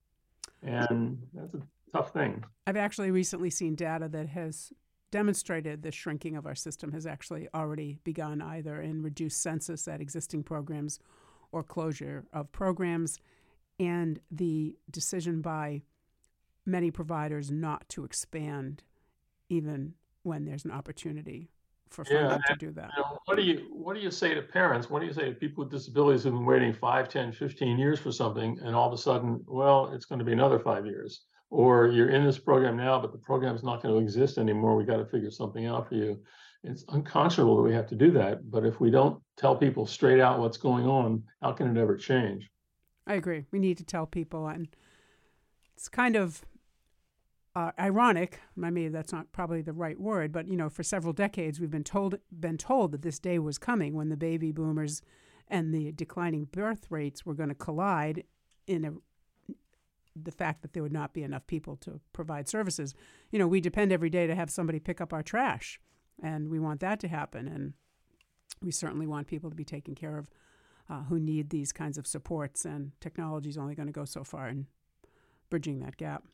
And 0.63 1.19
that's 1.35 1.55
a 1.55 1.63
tough 1.93 2.13
thing. 2.13 2.45
I've 2.67 2.77
actually 2.77 3.11
recently 3.11 3.51
seen 3.51 3.75
data 3.75 4.09
that 4.09 4.29
has 4.29 4.73
demonstrated 5.11 5.83
the 5.83 5.93
shrinking 5.93 6.37
of 6.37 6.47
our 6.47 6.55
system 6.55 6.93
has 6.93 7.07
actually 7.07 7.49
already 7.55 7.99
begun 8.03 8.41
either 8.41 8.81
in 8.81 9.03
reduced 9.03 9.43
census 9.43 9.87
at 9.87 10.01
existing 10.01 10.43
programs 10.43 10.99
or 11.53 11.63
closure 11.63 12.25
of 12.33 12.51
programs, 12.51 13.19
and 13.79 14.21
the 14.31 14.75
decision 14.91 15.43
by 15.43 15.83
many 16.65 16.91
providers 16.91 17.51
not 17.51 17.87
to 17.91 18.05
expand 18.05 18.83
even 19.51 19.93
when 20.23 20.45
there's 20.45 20.65
an 20.65 20.71
opportunity 20.71 21.51
for 21.91 22.05
funding 22.07 22.25
yeah, 22.25 22.39
to 22.49 22.57
do 22.57 22.73
that. 22.73 22.91
You 22.97 23.03
know, 23.03 23.19
what 23.27 23.37
do 23.37 23.43
you 23.43 23.67
what 23.71 23.95
do 23.95 24.01
you 24.01 24.11
say 24.11 24.33
to 24.33 24.41
parents? 24.41 24.89
What 24.89 25.01
do 25.01 25.07
you 25.07 25.13
say 25.13 25.29
to 25.29 25.35
people 25.35 25.65
with 25.65 25.71
disabilities 25.71 26.23
who've 26.23 26.33
been 26.33 26.47
waiting 26.47 26.73
5, 26.73 27.09
10, 27.09 27.33
15 27.33 27.79
years 27.79 27.99
for 27.99 28.13
something 28.13 28.59
and 28.63 28.75
all 28.75 28.87
of 28.87 28.95
a 28.95 28.99
sudden, 28.99 29.45
well, 29.47 29.93
it's 29.93 30.07
going 30.07 30.21
to 30.21 30.25
be 30.25 30.33
another 30.33 30.59
5 30.59 30.87
years. 30.87 31.23
Or 31.53 31.89
you're 31.89 32.09
in 32.09 32.25
this 32.25 32.39
program 32.39 32.79
now, 32.79 32.99
but 32.99 33.13
the 33.13 33.19
program's 33.19 33.63
not 33.63 33.83
going 33.83 33.95
to 33.95 34.01
exist 34.01 34.39
anymore. 34.39 34.75
We 34.75 34.85
got 34.85 34.97
to 34.97 35.05
figure 35.05 35.31
something 35.31 35.67
out 35.67 35.87
for 35.87 35.97
you. 35.97 36.19
It's 36.65 36.83
unconscionable 36.89 37.57
that 37.57 37.63
we 37.63 37.75
have 37.75 37.87
to 37.89 37.95
do 37.95 38.11
that, 38.13 38.51
but 38.51 38.65
if 38.65 38.81
we 38.81 38.91
don't 38.91 39.21
tell 39.37 39.55
people 39.55 39.85
straight 39.85 40.19
out 40.19 40.39
what's 40.39 40.57
going 40.57 40.87
on, 40.87 41.23
how 41.43 41.53
can 41.53 41.77
it 41.77 41.79
ever 41.79 41.95
change? 41.95 42.51
I 43.07 43.15
agree. 43.15 43.45
We 43.51 43.59
need 43.59 43.77
to 43.77 43.85
tell 43.85 44.07
people 44.07 44.47
and 44.49 44.69
it's 45.77 45.91
kind 45.91 46.17
of 46.17 46.43
uh, 47.55 47.73
ironic. 47.79 48.41
I 48.63 48.71
mean, 48.71 48.91
that's 48.91 49.13
not 49.13 49.31
probably 49.33 49.61
the 49.61 49.75
right 49.75 50.01
word, 50.01 50.33
but 50.33 50.49
you 50.49 50.57
know, 50.57 50.71
for 50.71 50.83
several 50.83 51.13
decades 51.13 51.61
we've 51.61 51.71
been 51.71 51.85
told 51.85 52.17
been 52.41 52.57
told 52.57 52.93
that 52.93 53.03
this 53.03 53.19
day 53.19 53.39
was 53.39 53.59
coming 53.59 53.93
when 53.93 54.09
the 54.09 54.17
baby 54.17 54.53
boomers 54.53 55.03
and 55.49 55.75
the 55.75 55.93
declining 55.93 56.45
birth 56.45 56.87
rates 56.89 57.27
were 57.27 57.35
going 57.35 57.51
to 57.51 57.55
collide 57.55 58.25
in 58.67 58.87
a 58.87 58.93
the 60.15 60.33
fact 60.33 60.63
that 60.63 60.73
there 60.73 60.83
would 60.83 60.93
not 60.93 61.15
be 61.15 61.23
enough 61.23 61.47
people 61.47 61.77
to 61.77 62.01
provide 62.13 62.49
services. 62.49 62.95
You 63.31 63.39
know, 63.39 63.49
we 63.49 63.61
depend 63.61 63.93
every 63.93 64.11
day 64.11 64.27
to 64.27 64.35
have 64.35 64.51
somebody 64.51 64.79
pick 64.79 65.01
up 65.01 65.13
our 65.13 65.23
trash, 65.23 65.81
and 66.23 66.49
we 66.49 66.59
want 66.59 66.81
that 66.81 67.01
to 67.01 67.09
happen. 67.09 67.49
And 67.49 67.73
we 68.61 68.71
certainly 68.71 69.07
want 69.07 69.27
people 69.27 69.51
to 69.51 69.57
be 69.57 69.65
taken 69.65 69.95
care 69.95 70.19
of 70.19 70.31
uh, 70.91 71.05
who 71.05 71.19
need 71.19 71.51
these 71.51 71.73
kinds 71.73 71.99
of 71.99 72.07
supports. 72.07 72.65
And 72.65 72.93
technology 73.01 73.49
is 73.49 73.59
only 73.59 73.75
going 73.75 73.89
to 73.89 73.93
go 73.93 74.05
so 74.05 74.25
far 74.25 74.49
in 74.49 74.67
bridging 75.51 75.81
that 75.81 75.97
gap. 75.97 76.25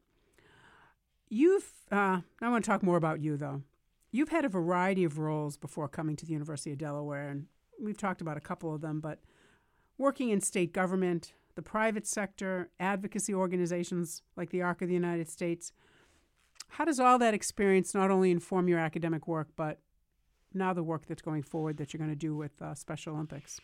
You've, 1.29 1.71
uh, 1.93 2.21
I 2.41 2.49
want 2.49 2.65
to 2.65 2.71
talk 2.71 2.83
more 2.83 2.97
about 2.97 3.21
you 3.21 3.37
though. 3.37 3.63
You've 4.11 4.31
had 4.31 4.47
a 4.47 4.49
variety 4.49 5.05
of 5.05 5.19
roles 5.19 5.59
before 5.59 5.89
coming 5.89 6.17
to 6.17 6.25
the 6.25 6.33
University 6.33 6.73
of 6.73 6.79
Delaware, 6.79 7.29
and 7.29 7.47
we've 7.79 7.99
talked 7.99 8.23
about 8.23 8.39
a 8.39 8.41
couple 8.41 8.75
of 8.75 8.81
them, 8.81 9.01
but 9.01 9.21
working 9.99 10.31
in 10.31 10.41
state 10.41 10.73
government, 10.73 11.35
the 11.59 11.63
private 11.63 12.07
sector, 12.07 12.71
advocacy 12.79 13.35
organizations 13.35 14.23
like 14.37 14.51
the 14.51 14.63
Arc 14.63 14.81
of 14.81 14.87
the 14.87 14.95
United 14.95 15.29
States. 15.29 15.73
How 16.69 16.85
does 16.85 17.01
all 17.01 17.19
that 17.19 17.35
experience 17.35 17.95
not 17.95 18.13
only 18.13 18.31
inform 18.31 18.69
your 18.69 18.79
academic 18.79 19.27
work, 19.27 19.49
but 19.57 19.81
now 20.55 20.73
the 20.73 20.85
work 20.85 21.07
that's 21.09 21.21
going 21.21 21.43
forward 21.43 21.77
that 21.79 21.93
you're 21.93 21.99
going 21.99 22.13
to 22.13 22.17
do 22.17 22.37
with 22.37 22.63
uh, 22.63 22.77
Special 22.77 23.15
Olympics? 23.15 23.59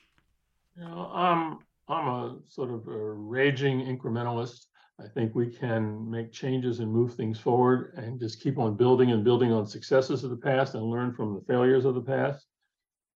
You 0.77 0.83
know, 0.83 1.07
um, 1.07 1.61
I'm 1.87 2.09
a 2.09 2.37
sort 2.49 2.73
of 2.73 2.89
a 2.89 3.13
raging 3.13 3.83
incrementalist. 3.83 4.67
I 5.01 5.07
think 5.07 5.37
we 5.37 5.47
can 5.47 6.11
make 6.11 6.33
changes 6.33 6.81
and 6.81 6.91
move 6.91 7.15
things 7.15 7.39
forward 7.39 7.95
and 7.97 8.19
just 8.19 8.41
keep 8.41 8.59
on 8.59 8.77
building 8.77 9.13
and 9.13 9.23
building 9.23 9.53
on 9.53 9.69
successes 9.69 10.25
of 10.25 10.31
the 10.31 10.37
past 10.37 10.75
and 10.75 10.83
learn 10.83 11.13
from 11.13 11.33
the 11.33 11.43
failures 11.43 11.85
of 11.85 11.95
the 11.95 12.03
past. 12.03 12.45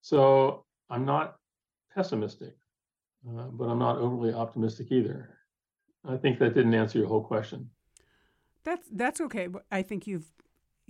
So 0.03 0.65
I'm 0.89 1.05
not 1.05 1.35
pessimistic, 1.93 2.55
uh, 3.27 3.49
but 3.53 3.65
I'm 3.65 3.79
not 3.79 3.99
overly 3.99 4.33
optimistic 4.33 4.91
either. 4.91 5.39
I 6.05 6.17
think 6.17 6.39
that 6.39 6.55
didn't 6.55 6.75
answer 6.75 6.99
your 6.99 7.09
whole 7.09 7.25
question. 7.25 7.71
That's 8.65 8.89
that's 8.93 9.21
okay. 9.23 9.49
I 9.71 9.83
think 9.83 10.07
you've 10.07 10.31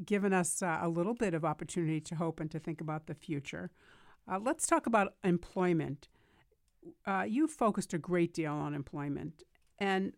given 0.04 0.32
us 0.32 0.62
uh, 0.62 0.78
a 0.80 0.88
little 0.88 1.14
bit 1.14 1.34
of 1.34 1.44
opportunity 1.44 2.00
to 2.00 2.14
hope 2.14 2.40
and 2.40 2.50
to 2.50 2.58
think 2.58 2.80
about 2.80 3.06
the 3.06 3.14
future. 3.14 3.70
Uh, 4.30 4.38
let's 4.38 4.66
talk 4.66 4.86
about 4.86 5.14
employment. 5.24 6.08
Uh, 7.06 7.24
you 7.26 7.46
focused 7.46 7.94
a 7.94 7.98
great 7.98 8.32
deal 8.34 8.52
on 8.52 8.74
employment, 8.74 9.42
and 9.78 10.12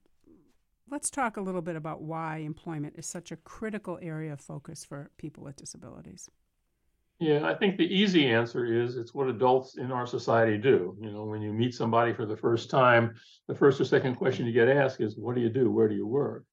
let's 0.90 1.10
talk 1.10 1.36
a 1.36 1.40
little 1.40 1.62
bit 1.62 1.76
about 1.76 2.02
why 2.02 2.38
employment 2.38 2.94
is 2.96 3.06
such 3.06 3.30
a 3.30 3.36
critical 3.36 3.98
area 4.02 4.32
of 4.32 4.40
focus 4.40 4.84
for 4.84 5.10
people 5.16 5.44
with 5.44 5.56
disabilities. 5.56 6.28
Yeah, 7.20 7.46
I 7.46 7.54
think 7.54 7.76
the 7.76 7.84
easy 7.84 8.30
answer 8.32 8.64
is 8.64 8.96
it's 8.96 9.12
what 9.12 9.28
adults 9.28 9.76
in 9.76 9.92
our 9.92 10.06
society 10.06 10.56
do. 10.56 10.96
You 10.98 11.10
know, 11.10 11.24
when 11.24 11.42
you 11.42 11.52
meet 11.52 11.74
somebody 11.74 12.14
for 12.14 12.24
the 12.24 12.36
first 12.36 12.70
time, 12.70 13.14
the 13.46 13.54
first 13.54 13.78
or 13.78 13.84
second 13.84 14.14
question 14.14 14.46
you 14.46 14.52
get 14.52 14.70
asked 14.70 15.02
is, 15.02 15.18
What 15.18 15.34
do 15.34 15.42
you 15.42 15.50
do? 15.50 15.70
Where 15.70 15.86
do 15.86 15.94
you 15.94 16.06
work? 16.06 16.46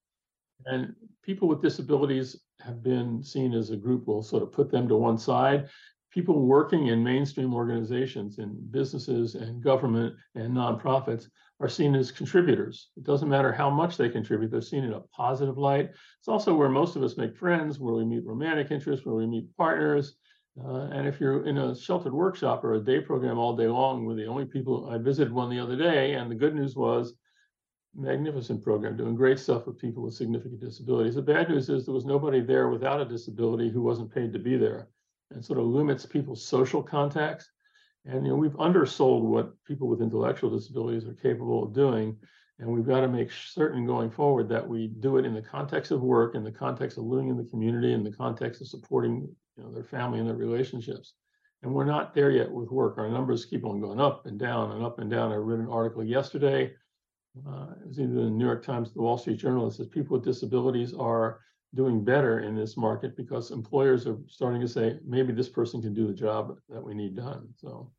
And 0.65 0.93
people 1.23 1.47
with 1.47 1.61
disabilities 1.61 2.41
have 2.59 2.83
been 2.83 3.23
seen 3.23 3.53
as 3.53 3.69
a 3.69 3.77
group, 3.77 4.07
we'll 4.07 4.21
sort 4.21 4.43
of 4.43 4.51
put 4.51 4.69
them 4.69 4.89
to 4.89 4.97
one 4.97 5.17
side. 5.17 5.69
People 6.11 6.41
working 6.45 6.87
in 6.87 7.01
mainstream 7.01 7.53
organizations, 7.53 8.37
in 8.37 8.57
businesses 8.69 9.35
and 9.35 9.63
government 9.63 10.15
and 10.35 10.53
nonprofits 10.53 11.29
are 11.61 11.69
seen 11.69 11.95
as 11.95 12.11
contributors. 12.11 12.89
It 12.97 13.05
doesn't 13.05 13.29
matter 13.29 13.53
how 13.53 13.69
much 13.69 13.95
they 13.95 14.09
contribute, 14.09 14.51
they're 14.51 14.61
seen 14.61 14.83
in 14.83 14.93
a 14.93 15.01
positive 15.15 15.57
light. 15.57 15.91
It's 16.19 16.27
also 16.27 16.53
where 16.53 16.69
most 16.69 16.97
of 16.97 17.03
us 17.03 17.15
make 17.15 17.37
friends, 17.37 17.79
where 17.79 17.93
we 17.93 18.03
meet 18.03 18.25
romantic 18.25 18.69
interests, 18.69 19.05
where 19.05 19.15
we 19.15 19.27
meet 19.27 19.55
partners 19.55 20.17
uh, 20.65 20.89
and 20.91 21.07
if 21.07 21.19
you're 21.19 21.45
in 21.45 21.57
a 21.57 21.75
sheltered 21.75 22.13
workshop 22.13 22.63
or 22.63 22.73
a 22.73 22.79
day 22.79 22.99
program 22.99 23.37
all 23.37 23.55
day 23.55 23.67
long, 23.67 24.05
we're 24.05 24.15
the 24.15 24.25
only 24.25 24.45
people 24.45 24.89
I 24.89 24.97
visited 24.97 25.31
one 25.31 25.49
the 25.49 25.59
other 25.59 25.75
day, 25.75 26.13
and 26.13 26.31
the 26.31 26.35
good 26.35 26.55
news 26.55 26.75
was 26.75 27.13
magnificent 27.95 28.63
program, 28.63 28.97
doing 28.97 29.15
great 29.15 29.39
stuff 29.39 29.67
with 29.67 29.79
people 29.79 30.03
with 30.03 30.13
significant 30.13 30.59
disabilities. 30.59 31.15
The 31.15 31.21
bad 31.21 31.49
news 31.49 31.69
is 31.69 31.85
there 31.85 31.93
was 31.93 32.05
nobody 32.05 32.41
there 32.41 32.69
without 32.69 33.01
a 33.01 33.05
disability 33.05 33.69
who 33.69 33.81
wasn't 33.81 34.13
paid 34.13 34.33
to 34.33 34.39
be 34.39 34.57
there, 34.57 34.87
and 35.31 35.43
sort 35.43 35.59
of 35.59 35.65
limits 35.65 36.05
people's 36.05 36.45
social 36.45 36.81
contacts. 36.81 37.49
And 38.05 38.25
you 38.25 38.31
know 38.31 38.37
we've 38.37 38.59
undersold 38.59 39.23
what 39.23 39.53
people 39.65 39.87
with 39.87 40.01
intellectual 40.01 40.49
disabilities 40.49 41.05
are 41.05 41.13
capable 41.13 41.63
of 41.63 41.73
doing, 41.73 42.17
and 42.59 42.67
we've 42.69 42.87
got 42.87 43.01
to 43.01 43.07
make 43.07 43.31
certain 43.31 43.85
going 43.85 44.09
forward 44.09 44.49
that 44.49 44.67
we 44.67 44.87
do 44.87 45.17
it 45.17 45.25
in 45.25 45.33
the 45.33 45.41
context 45.41 45.91
of 45.91 46.01
work, 46.01 46.33
in 46.35 46.43
the 46.43 46.51
context 46.51 46.97
of 46.97 47.03
living 47.03 47.29
in 47.29 47.37
the 47.37 47.43
community, 47.43 47.93
in 47.93 48.03
the 48.03 48.11
context 48.11 48.61
of 48.61 48.67
supporting 48.67 49.27
you 49.57 49.63
know, 49.63 49.71
their 49.71 49.83
family 49.83 50.19
and 50.19 50.27
their 50.27 50.35
relationships. 50.35 51.13
And 51.61 51.73
we're 51.73 51.85
not 51.85 52.13
there 52.13 52.31
yet 52.31 52.51
with 52.51 52.69
work. 52.69 52.97
Our 52.97 53.09
numbers 53.09 53.45
keep 53.45 53.65
on 53.65 53.79
going 53.79 53.99
up 53.99 54.25
and 54.25 54.39
down 54.39 54.71
and 54.71 54.83
up 54.83 54.99
and 54.99 55.09
down. 55.09 55.31
I 55.31 55.35
read 55.35 55.59
an 55.59 55.69
article 55.69 56.03
yesterday. 56.03 56.73
Uh, 57.47 57.67
it 57.81 57.87
was 57.87 57.99
either 57.99 58.13
the 58.13 58.29
New 58.29 58.45
York 58.45 58.63
Times 58.65 58.91
the 58.91 59.01
Wall 59.01 59.17
Street 59.17 59.37
Journal 59.37 59.65
that 59.65 59.75
says 59.75 59.87
people 59.87 60.17
with 60.17 60.25
disabilities 60.25 60.93
are 60.93 61.41
doing 61.75 62.03
better 62.03 62.39
in 62.39 62.55
this 62.55 62.77
market 62.77 63.15
because 63.15 63.51
employers 63.51 64.07
are 64.07 64.17
starting 64.27 64.61
to 64.61 64.67
say 64.67 64.97
maybe 65.05 65.33
this 65.33 65.49
person 65.49 65.81
can 65.81 65.93
do 65.93 66.07
the 66.07 66.13
job 66.13 66.57
that 66.69 66.83
we 66.83 66.95
need 66.95 67.15
done. 67.15 67.47
So 67.55 67.91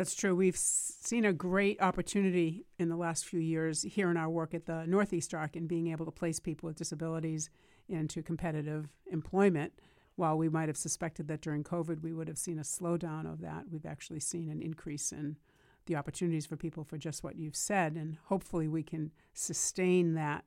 that's 0.00 0.14
true. 0.14 0.34
We've 0.34 0.56
seen 0.56 1.26
a 1.26 1.32
great 1.34 1.78
opportunity 1.82 2.64
in 2.78 2.88
the 2.88 2.96
last 2.96 3.26
few 3.26 3.38
years 3.38 3.82
here 3.82 4.10
in 4.10 4.16
our 4.16 4.30
work 4.30 4.54
at 4.54 4.64
the 4.64 4.86
Northeast 4.86 5.34
Arc 5.34 5.56
in 5.56 5.66
being 5.66 5.88
able 5.88 6.06
to 6.06 6.10
place 6.10 6.40
people 6.40 6.68
with 6.68 6.78
disabilities 6.78 7.50
into 7.86 8.22
competitive 8.22 8.88
employment. 9.12 9.74
While 10.16 10.38
we 10.38 10.48
might 10.48 10.70
have 10.70 10.78
suspected 10.78 11.28
that 11.28 11.42
during 11.42 11.64
COVID 11.64 12.00
we 12.00 12.14
would 12.14 12.28
have 12.28 12.38
seen 12.38 12.58
a 12.58 12.62
slowdown 12.62 13.30
of 13.30 13.42
that, 13.42 13.64
we've 13.70 13.84
actually 13.84 14.20
seen 14.20 14.48
an 14.48 14.62
increase 14.62 15.12
in 15.12 15.36
the 15.84 15.96
opportunities 15.96 16.46
for 16.46 16.56
people 16.56 16.82
for 16.82 16.96
just 16.96 17.22
what 17.22 17.36
you've 17.36 17.54
said, 17.54 17.92
and 17.92 18.16
hopefully 18.28 18.68
we 18.68 18.82
can 18.82 19.10
sustain 19.34 20.14
that 20.14 20.46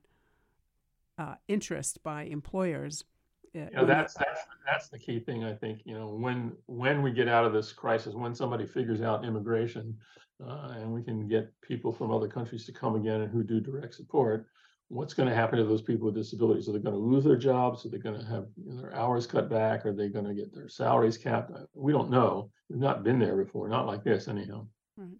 uh, 1.16 1.36
interest 1.46 2.02
by 2.02 2.24
employers. 2.24 3.04
Uh, 3.56 3.66
yeah, 3.72 3.84
that's 3.84 4.14
that's 4.14 4.40
that's 4.66 4.88
the 4.88 4.98
key 4.98 5.20
thing. 5.20 5.44
I 5.44 5.54
think 5.54 5.80
you 5.84 5.94
know 5.94 6.08
when 6.08 6.52
when 6.66 7.02
we 7.02 7.12
get 7.12 7.28
out 7.28 7.44
of 7.44 7.52
this 7.52 7.72
crisis, 7.72 8.14
when 8.14 8.34
somebody 8.34 8.66
figures 8.66 9.00
out 9.00 9.24
immigration, 9.24 9.96
uh, 10.44 10.74
and 10.76 10.92
we 10.92 11.02
can 11.02 11.28
get 11.28 11.52
people 11.60 11.92
from 11.92 12.10
other 12.10 12.28
countries 12.28 12.64
to 12.66 12.72
come 12.72 12.96
again 12.96 13.20
and 13.20 13.30
who 13.30 13.42
do 13.44 13.60
direct 13.60 13.94
support, 13.94 14.46
what's 14.88 15.14
going 15.14 15.28
to 15.28 15.34
happen 15.34 15.58
to 15.58 15.64
those 15.64 15.82
people 15.82 16.06
with 16.06 16.14
disabilities? 16.14 16.68
Are 16.68 16.72
they 16.72 16.78
going 16.78 16.94
to 16.94 17.00
lose 17.00 17.24
their 17.24 17.36
jobs? 17.36 17.84
Are 17.84 17.88
they 17.88 17.98
going 17.98 18.18
to 18.18 18.26
have 18.26 18.46
you 18.56 18.72
know, 18.72 18.80
their 18.80 18.94
hours 18.94 19.26
cut 19.26 19.48
back? 19.48 19.86
Are 19.86 19.92
they 19.92 20.08
going 20.08 20.26
to 20.26 20.34
get 20.34 20.54
their 20.54 20.68
salaries 20.68 21.16
capped? 21.18 21.52
We 21.74 21.92
don't 21.92 22.10
know. 22.10 22.50
We've 22.68 22.80
not 22.80 23.04
been 23.04 23.18
there 23.18 23.36
before, 23.36 23.68
not 23.68 23.86
like 23.86 24.04
this, 24.04 24.28
anyhow. 24.28 24.66
Right. 24.96 25.16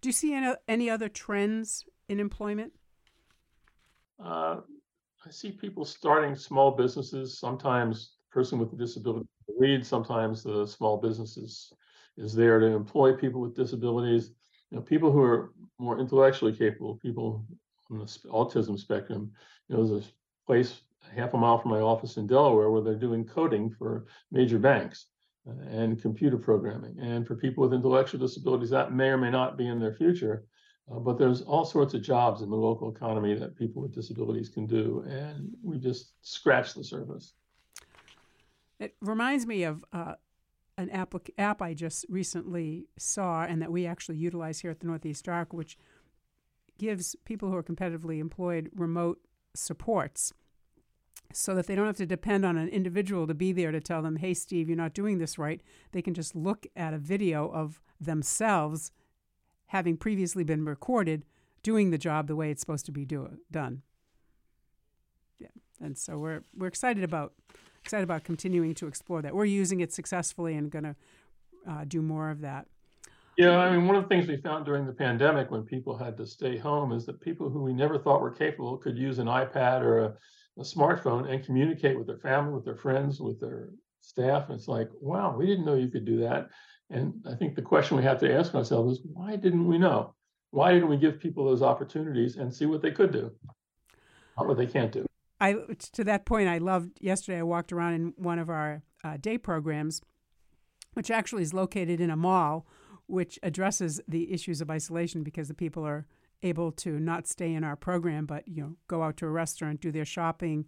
Do 0.00 0.08
you 0.08 0.12
see 0.12 0.34
any, 0.34 0.54
any 0.68 0.90
other 0.90 1.08
trends 1.08 1.84
in 2.08 2.20
employment? 2.20 2.72
Uh, 4.22 4.60
I 5.26 5.30
see 5.30 5.50
people 5.50 5.84
starting 5.84 6.36
small 6.36 6.70
businesses. 6.70 7.38
Sometimes 7.38 8.16
the 8.30 8.34
person 8.34 8.58
with 8.58 8.72
a 8.72 8.76
disability 8.76 9.26
leads. 9.58 9.88
Sometimes 9.88 10.42
the 10.42 10.66
small 10.66 10.96
businesses 10.96 11.72
is 12.16 12.34
there 12.34 12.58
to 12.60 12.66
employ 12.66 13.14
people 13.14 13.40
with 13.40 13.54
disabilities. 13.54 14.30
You 14.70 14.76
know, 14.76 14.82
people 14.82 15.10
who 15.10 15.22
are 15.22 15.52
more 15.78 15.98
intellectually 15.98 16.52
capable, 16.52 16.96
people 16.96 17.44
on 17.90 17.98
the 17.98 18.04
autism 18.28 18.78
spectrum. 18.78 19.32
You 19.68 19.76
know, 19.76 19.86
there's 19.86 20.06
a 20.06 20.08
place 20.46 20.80
half 21.14 21.34
a 21.34 21.38
mile 21.38 21.58
from 21.58 21.70
my 21.70 21.80
office 21.80 22.16
in 22.16 22.26
Delaware 22.26 22.70
where 22.70 22.82
they're 22.82 22.94
doing 22.94 23.24
coding 23.24 23.70
for 23.70 24.06
major 24.30 24.58
banks 24.58 25.06
uh, 25.48 25.52
and 25.68 26.00
computer 26.00 26.36
programming. 26.36 26.98
And 27.00 27.26
for 27.26 27.34
people 27.34 27.62
with 27.62 27.74
intellectual 27.74 28.20
disabilities, 28.20 28.70
that 28.70 28.92
may 28.92 29.08
or 29.08 29.18
may 29.18 29.30
not 29.30 29.56
be 29.56 29.66
in 29.66 29.80
their 29.80 29.94
future. 29.94 30.44
Uh, 30.90 30.98
but 30.98 31.18
there's 31.18 31.42
all 31.42 31.64
sorts 31.64 31.94
of 31.94 32.02
jobs 32.02 32.40
in 32.40 32.48
the 32.48 32.56
local 32.56 32.90
economy 32.90 33.34
that 33.34 33.56
people 33.56 33.82
with 33.82 33.94
disabilities 33.94 34.48
can 34.48 34.66
do, 34.66 35.04
and 35.08 35.50
we 35.62 35.78
just 35.78 36.12
scratch 36.22 36.74
the 36.74 36.82
surface. 36.82 37.34
It 38.80 38.94
reminds 39.00 39.46
me 39.46 39.64
of 39.64 39.84
uh, 39.92 40.14
an 40.78 40.88
app, 40.90 41.14
app 41.36 41.60
I 41.60 41.74
just 41.74 42.06
recently 42.08 42.86
saw, 42.96 43.44
and 43.44 43.60
that 43.60 43.72
we 43.72 43.86
actually 43.86 44.16
utilize 44.16 44.60
here 44.60 44.70
at 44.70 44.80
the 44.80 44.86
Northeast 44.86 45.28
Arc, 45.28 45.52
which 45.52 45.76
gives 46.78 47.16
people 47.24 47.50
who 47.50 47.56
are 47.56 47.62
competitively 47.62 48.20
employed 48.20 48.70
remote 48.74 49.18
supports 49.54 50.32
so 51.32 51.54
that 51.54 51.66
they 51.66 51.74
don't 51.74 51.86
have 51.86 51.96
to 51.96 52.06
depend 52.06 52.44
on 52.44 52.56
an 52.56 52.68
individual 52.68 53.26
to 53.26 53.34
be 53.34 53.52
there 53.52 53.72
to 53.72 53.80
tell 53.80 54.00
them, 54.00 54.16
hey, 54.16 54.32
Steve, 54.32 54.68
you're 54.68 54.76
not 54.76 54.94
doing 54.94 55.18
this 55.18 55.36
right. 55.38 55.60
They 55.92 56.00
can 56.00 56.14
just 56.14 56.34
look 56.34 56.66
at 56.74 56.94
a 56.94 56.98
video 56.98 57.50
of 57.50 57.82
themselves 58.00 58.92
having 59.68 59.96
previously 59.96 60.44
been 60.44 60.64
recorded 60.64 61.24
doing 61.62 61.90
the 61.90 61.98
job 61.98 62.26
the 62.26 62.36
way 62.36 62.50
it's 62.50 62.60
supposed 62.60 62.86
to 62.86 62.92
be 62.92 63.04
do- 63.04 63.38
done. 63.50 63.82
Yeah. 65.38 65.48
And 65.80 65.96
so 65.96 66.18
we're, 66.18 66.42
we're 66.56 66.68
excited 66.68 67.04
about 67.04 67.32
excited 67.84 68.04
about 68.04 68.24
continuing 68.24 68.74
to 68.74 68.86
explore 68.86 69.22
that. 69.22 69.34
We're 69.34 69.46
using 69.46 69.80
it 69.80 69.92
successfully 69.92 70.54
and 70.56 70.70
going 70.70 70.84
to 70.84 70.96
uh, 71.66 71.84
do 71.86 72.02
more 72.02 72.28
of 72.28 72.40
that. 72.42 72.66
Yeah, 73.38 73.56
I 73.56 73.70
mean, 73.70 73.86
one 73.86 73.96
of 73.96 74.02
the 74.02 74.08
things 74.08 74.26
we 74.26 74.36
found 74.38 74.66
during 74.66 74.84
the 74.84 74.92
pandemic 74.92 75.50
when 75.50 75.62
people 75.62 75.96
had 75.96 76.16
to 76.16 76.26
stay 76.26 76.58
home 76.58 76.92
is 76.92 77.06
that 77.06 77.20
people 77.20 77.48
who 77.48 77.62
we 77.62 77.72
never 77.72 77.98
thought 77.98 78.20
were 78.20 78.32
capable 78.32 78.76
could 78.76 78.98
use 78.98 79.20
an 79.20 79.28
iPad 79.28 79.80
or 79.80 80.00
a, 80.00 80.14
a 80.58 80.62
smartphone 80.62 81.30
and 81.30 81.44
communicate 81.44 81.96
with 81.96 82.08
their 82.08 82.18
family, 82.18 82.52
with 82.52 82.64
their 82.64 82.76
friends, 82.76 83.20
with 83.20 83.40
their 83.40 83.68
staff. 84.00 84.48
And 84.48 84.58
it's 84.58 84.66
like, 84.66 84.88
wow, 85.00 85.36
we 85.36 85.46
didn't 85.46 85.64
know 85.64 85.76
you 85.76 85.88
could 85.88 86.04
do 86.04 86.18
that. 86.18 86.48
And 86.90 87.14
I 87.28 87.34
think 87.34 87.54
the 87.54 87.62
question 87.62 87.96
we 87.96 88.02
have 88.04 88.18
to 88.20 88.32
ask 88.32 88.54
ourselves 88.54 88.98
is 88.98 89.04
why 89.12 89.36
didn't 89.36 89.66
we 89.66 89.78
know? 89.78 90.14
Why 90.50 90.72
didn't 90.72 90.88
we 90.88 90.96
give 90.96 91.20
people 91.20 91.44
those 91.44 91.62
opportunities 91.62 92.36
and 92.36 92.54
see 92.54 92.64
what 92.64 92.80
they 92.80 92.90
could 92.90 93.12
do, 93.12 93.30
not 94.36 94.48
what 94.48 94.56
they 94.56 94.66
can't 94.66 94.90
do? 94.90 95.06
I 95.40 95.56
to 95.92 96.04
that 96.04 96.24
point, 96.24 96.48
I 96.48 96.58
loved 96.58 96.98
yesterday. 97.00 97.38
I 97.38 97.42
walked 97.42 97.72
around 97.72 97.94
in 97.94 98.14
one 98.16 98.38
of 98.38 98.48
our 98.48 98.82
uh, 99.04 99.18
day 99.20 99.38
programs, 99.38 100.00
which 100.94 101.10
actually 101.10 101.42
is 101.42 101.54
located 101.54 102.00
in 102.00 102.10
a 102.10 102.16
mall 102.16 102.66
which 103.08 103.38
addresses 103.42 104.00
the 104.06 104.30
issues 104.30 104.60
of 104.60 104.70
isolation 104.70 105.22
because 105.22 105.48
the 105.48 105.54
people 105.54 105.84
are 105.84 106.06
able 106.42 106.70
to 106.70 107.00
not 107.00 107.26
stay 107.26 107.54
in 107.54 107.64
our 107.64 107.74
program, 107.74 108.26
but 108.26 108.46
you 108.46 108.62
know, 108.62 108.76
go 108.86 109.02
out 109.02 109.16
to 109.16 109.26
a 109.26 109.30
restaurant, 109.30 109.80
do 109.80 109.90
their 109.90 110.04
shopping, 110.04 110.66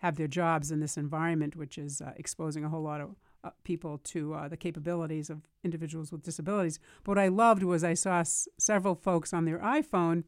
have 0.00 0.16
their 0.16 0.28
jobs 0.28 0.70
in 0.70 0.80
this 0.80 0.96
environment, 0.96 1.56
which 1.56 1.78
is 1.78 2.00
uh, 2.00 2.12
exposing 2.16 2.64
a 2.64 2.68
whole 2.68 2.82
lot 2.82 3.00
of 3.00 3.16
uh, 3.44 3.50
people 3.62 3.98
to 3.98 4.34
uh, 4.34 4.48
the 4.48 4.56
capabilities 4.56 5.30
of 5.30 5.42
individuals 5.62 6.10
with 6.10 6.22
disabilities. 6.22 6.78
But 7.04 7.12
what 7.12 7.18
I 7.18 7.28
loved 7.28 7.62
was 7.62 7.84
I 7.84 7.94
saw 7.94 8.20
s- 8.20 8.48
several 8.58 8.94
folks 8.94 9.32
on 9.32 9.44
their 9.44 9.58
iPhone, 9.58 10.24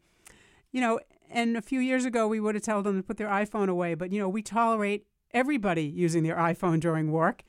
you 0.71 0.81
know, 0.81 1.01
and 1.31 1.57
a 1.57 1.63
few 1.63 1.81
years 1.81 2.05
ago 2.05 2.29
we 2.29 2.39
would 2.39 2.55
have 2.55 2.65
told 2.65 2.85
them 2.85 2.97
to 2.97 3.03
put 3.03 3.17
their 3.17 3.29
iPhone 3.29 3.69
away, 3.69 3.95
but 3.95 4.13
you 4.13 4.21
know, 4.21 4.29
we 4.29 4.43
tolerate 4.43 5.07
everybody 5.33 5.85
using 5.85 6.23
their 6.23 6.37
iPhone 6.37 6.79
during 6.79 7.11
work, 7.11 7.43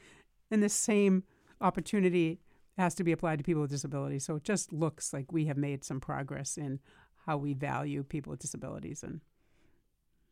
and 0.49 0.63
the 0.63 0.69
same 0.69 1.23
opportunity 1.61 2.39
has 2.77 2.95
to 2.95 3.03
be 3.03 3.11
applied 3.11 3.37
to 3.39 3.43
people 3.43 3.61
with 3.61 3.71
disabilities. 3.71 4.23
So 4.23 4.35
it 4.35 4.43
just 4.43 4.71
looks 4.71 5.11
like 5.11 5.31
we 5.31 5.45
have 5.45 5.57
made 5.57 5.83
some 5.83 5.99
progress 5.99 6.57
in 6.57 6.79
how 7.25 7.37
we 7.37 7.53
value 7.53 8.03
people 8.03 8.31
with 8.31 8.39
disabilities 8.39 9.03
and 9.03 9.19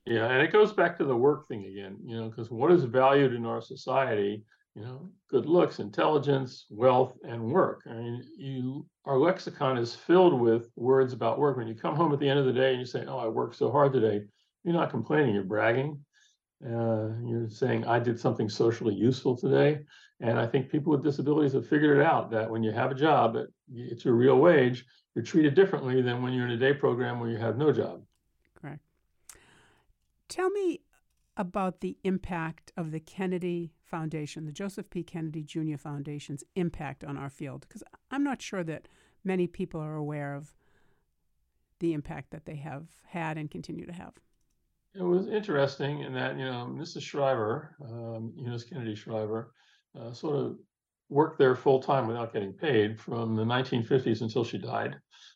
yeah 0.06 0.28
and 0.28 0.42
it 0.42 0.54
goes 0.54 0.72
back 0.72 0.98
to 0.98 1.04
the 1.04 1.16
work 1.16 1.46
thing 1.50 1.66
again 1.66 1.98
you 2.06 2.16
know 2.16 2.30
because 2.30 2.50
what 2.50 2.72
is 2.72 2.86
valued 2.86 3.34
in 3.34 3.46
our 3.46 3.62
society 3.62 4.44
you 4.76 4.82
know 4.82 5.10
good 5.30 5.46
looks 5.46 5.80
intelligence 5.80 6.66
wealth 6.70 7.18
and 7.24 7.42
work 7.42 7.82
i 7.90 7.94
mean 7.94 8.24
you 8.38 8.86
our 9.06 9.18
lexicon 9.18 9.78
is 9.78 9.96
filled 9.96 10.40
with 10.40 10.70
words 10.76 11.14
about 11.14 11.40
work 11.40 11.56
when 11.58 11.68
you 11.68 11.76
come 11.76 11.96
home 11.96 12.12
at 12.12 12.20
the 12.20 12.28
end 12.28 12.40
of 12.40 12.46
the 12.46 12.54
day 12.54 12.72
and 12.72 12.80
you 12.80 12.86
say 12.86 13.06
oh 13.08 13.18
i 13.18 13.28
worked 13.28 13.56
so 13.56 13.72
hard 13.72 13.94
today 13.94 14.22
you're 14.66 14.74
not 14.74 14.90
complaining, 14.90 15.36
you're 15.36 15.44
bragging. 15.44 16.04
Uh, 16.66 17.10
you're 17.24 17.48
saying, 17.48 17.86
I 17.86 18.00
did 18.00 18.20
something 18.20 18.50
socially 18.50 18.96
useful 18.96 19.38
today. 19.38 19.82
And 20.22 20.40
I 20.40 20.48
think 20.48 20.70
people 20.70 20.92
with 20.92 21.04
disabilities 21.04 21.54
have 21.54 21.68
figured 21.68 22.00
it 22.00 22.04
out 22.04 22.32
that 22.32 22.50
when 22.50 22.64
you 22.64 22.72
have 22.72 22.90
a 22.90 22.96
job, 22.96 23.36
it, 23.36 23.54
it's 23.72 24.04
your 24.04 24.16
real 24.16 24.38
wage, 24.38 24.84
you're 25.14 25.24
treated 25.24 25.54
differently 25.54 26.02
than 26.02 26.24
when 26.24 26.34
you're 26.34 26.48
in 26.48 26.54
a 26.54 26.58
day 26.58 26.74
program 26.74 27.20
where 27.20 27.30
you 27.30 27.38
have 27.38 27.58
no 27.58 27.72
job. 27.72 28.02
Correct. 28.60 28.82
Tell 30.28 30.50
me 30.50 30.82
about 31.38 31.82
the 31.82 31.98
impact 32.04 32.72
of 32.76 32.90
the 32.92 33.00
Kennedy 33.00 33.74
Foundation, 33.86 34.46
the 34.46 34.52
Joseph 34.52 34.90
P. 34.90 35.04
Kennedy 35.04 35.44
Jr. 35.44 35.78
Foundation's 35.78 36.44
impact 36.56 37.04
on 37.04 37.18
our 37.18 37.30
field, 37.30 37.66
because 37.68 37.84
I'm 38.12 38.24
not 38.24 38.42
sure 38.42 38.64
that 38.64 38.88
many 39.24 39.48
people 39.48 39.80
are 39.80 39.96
aware 39.96 40.36
of 40.36 40.54
the 41.80 41.94
impact 41.94 42.32
that 42.32 42.46
they 42.46 42.56
have 42.56 42.88
had 43.06 43.38
and 43.38 43.50
continue 43.50 43.86
to 43.86 43.94
have. 43.94 44.14
It 44.94 45.04
was 45.04 45.28
interesting 45.28 46.02
in 46.02 46.14
that, 46.14 46.38
you 46.38 46.46
know, 46.46 46.68
Mrs. 46.72 47.02
Shriver, 47.02 47.76
um, 47.84 48.34
Eunice 48.38 48.64
Kennedy 48.64 48.96
Shriver, 48.96 49.52
uh, 50.00 50.14
sort 50.14 50.38
of 50.38 50.58
worked 51.10 51.38
there 51.38 51.56
full 51.56 51.82
time 51.82 52.08
without 52.08 52.34
getting 52.34 52.54
paid 52.54 53.00
from 53.00 53.36
the 53.36 53.44
1950s 53.44 54.22
until 54.22 54.44
she 54.44 54.58
died. 54.58 54.96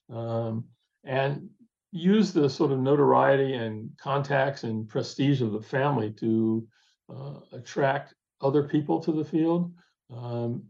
Um, 0.10 0.65
and 1.03 1.50
used 1.91 2.34
the 2.34 2.50
sort 2.50 2.72
of 2.72 2.79
notoriety 2.79 3.53
and 3.53 3.89
contacts 3.98 4.63
and 4.63 4.88
prestige 4.88 5.41
of 5.41 5.51
the 5.51 5.62
family 5.62 6.12
to 6.12 6.68
uh, 7.13 7.39
attract 7.51 8.13
other 8.41 8.63
people 8.63 9.00
to 9.01 9.12
the 9.12 9.25
field. 9.25 9.72
Um, 10.15 10.63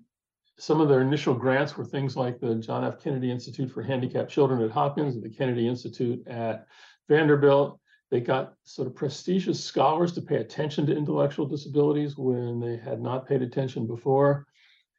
some 0.57 0.81
of 0.81 0.89
their 0.89 1.01
initial 1.01 1.33
grants 1.33 1.77
were 1.77 1.85
things 1.85 2.17
like 2.17 2.39
the 2.39 2.55
John 2.55 2.83
F. 2.83 3.01
Kennedy 3.01 3.31
Institute 3.31 3.71
for 3.71 3.81
Handicapped 3.81 4.29
Children 4.29 4.61
at 4.61 4.71
Hopkins, 4.71 5.15
and 5.15 5.23
the 5.23 5.29
Kennedy 5.29 5.67
Institute 5.67 6.27
at 6.27 6.67
Vanderbilt. 7.07 7.79
They 8.11 8.19
got 8.19 8.55
sort 8.63 8.87
of 8.87 8.95
prestigious 8.95 9.63
scholars 9.63 10.11
to 10.13 10.21
pay 10.21 10.37
attention 10.37 10.85
to 10.87 10.97
intellectual 10.97 11.45
disabilities 11.45 12.17
when 12.17 12.59
they 12.59 12.75
had 12.75 13.01
not 13.01 13.27
paid 13.27 13.41
attention 13.41 13.87
before. 13.87 14.47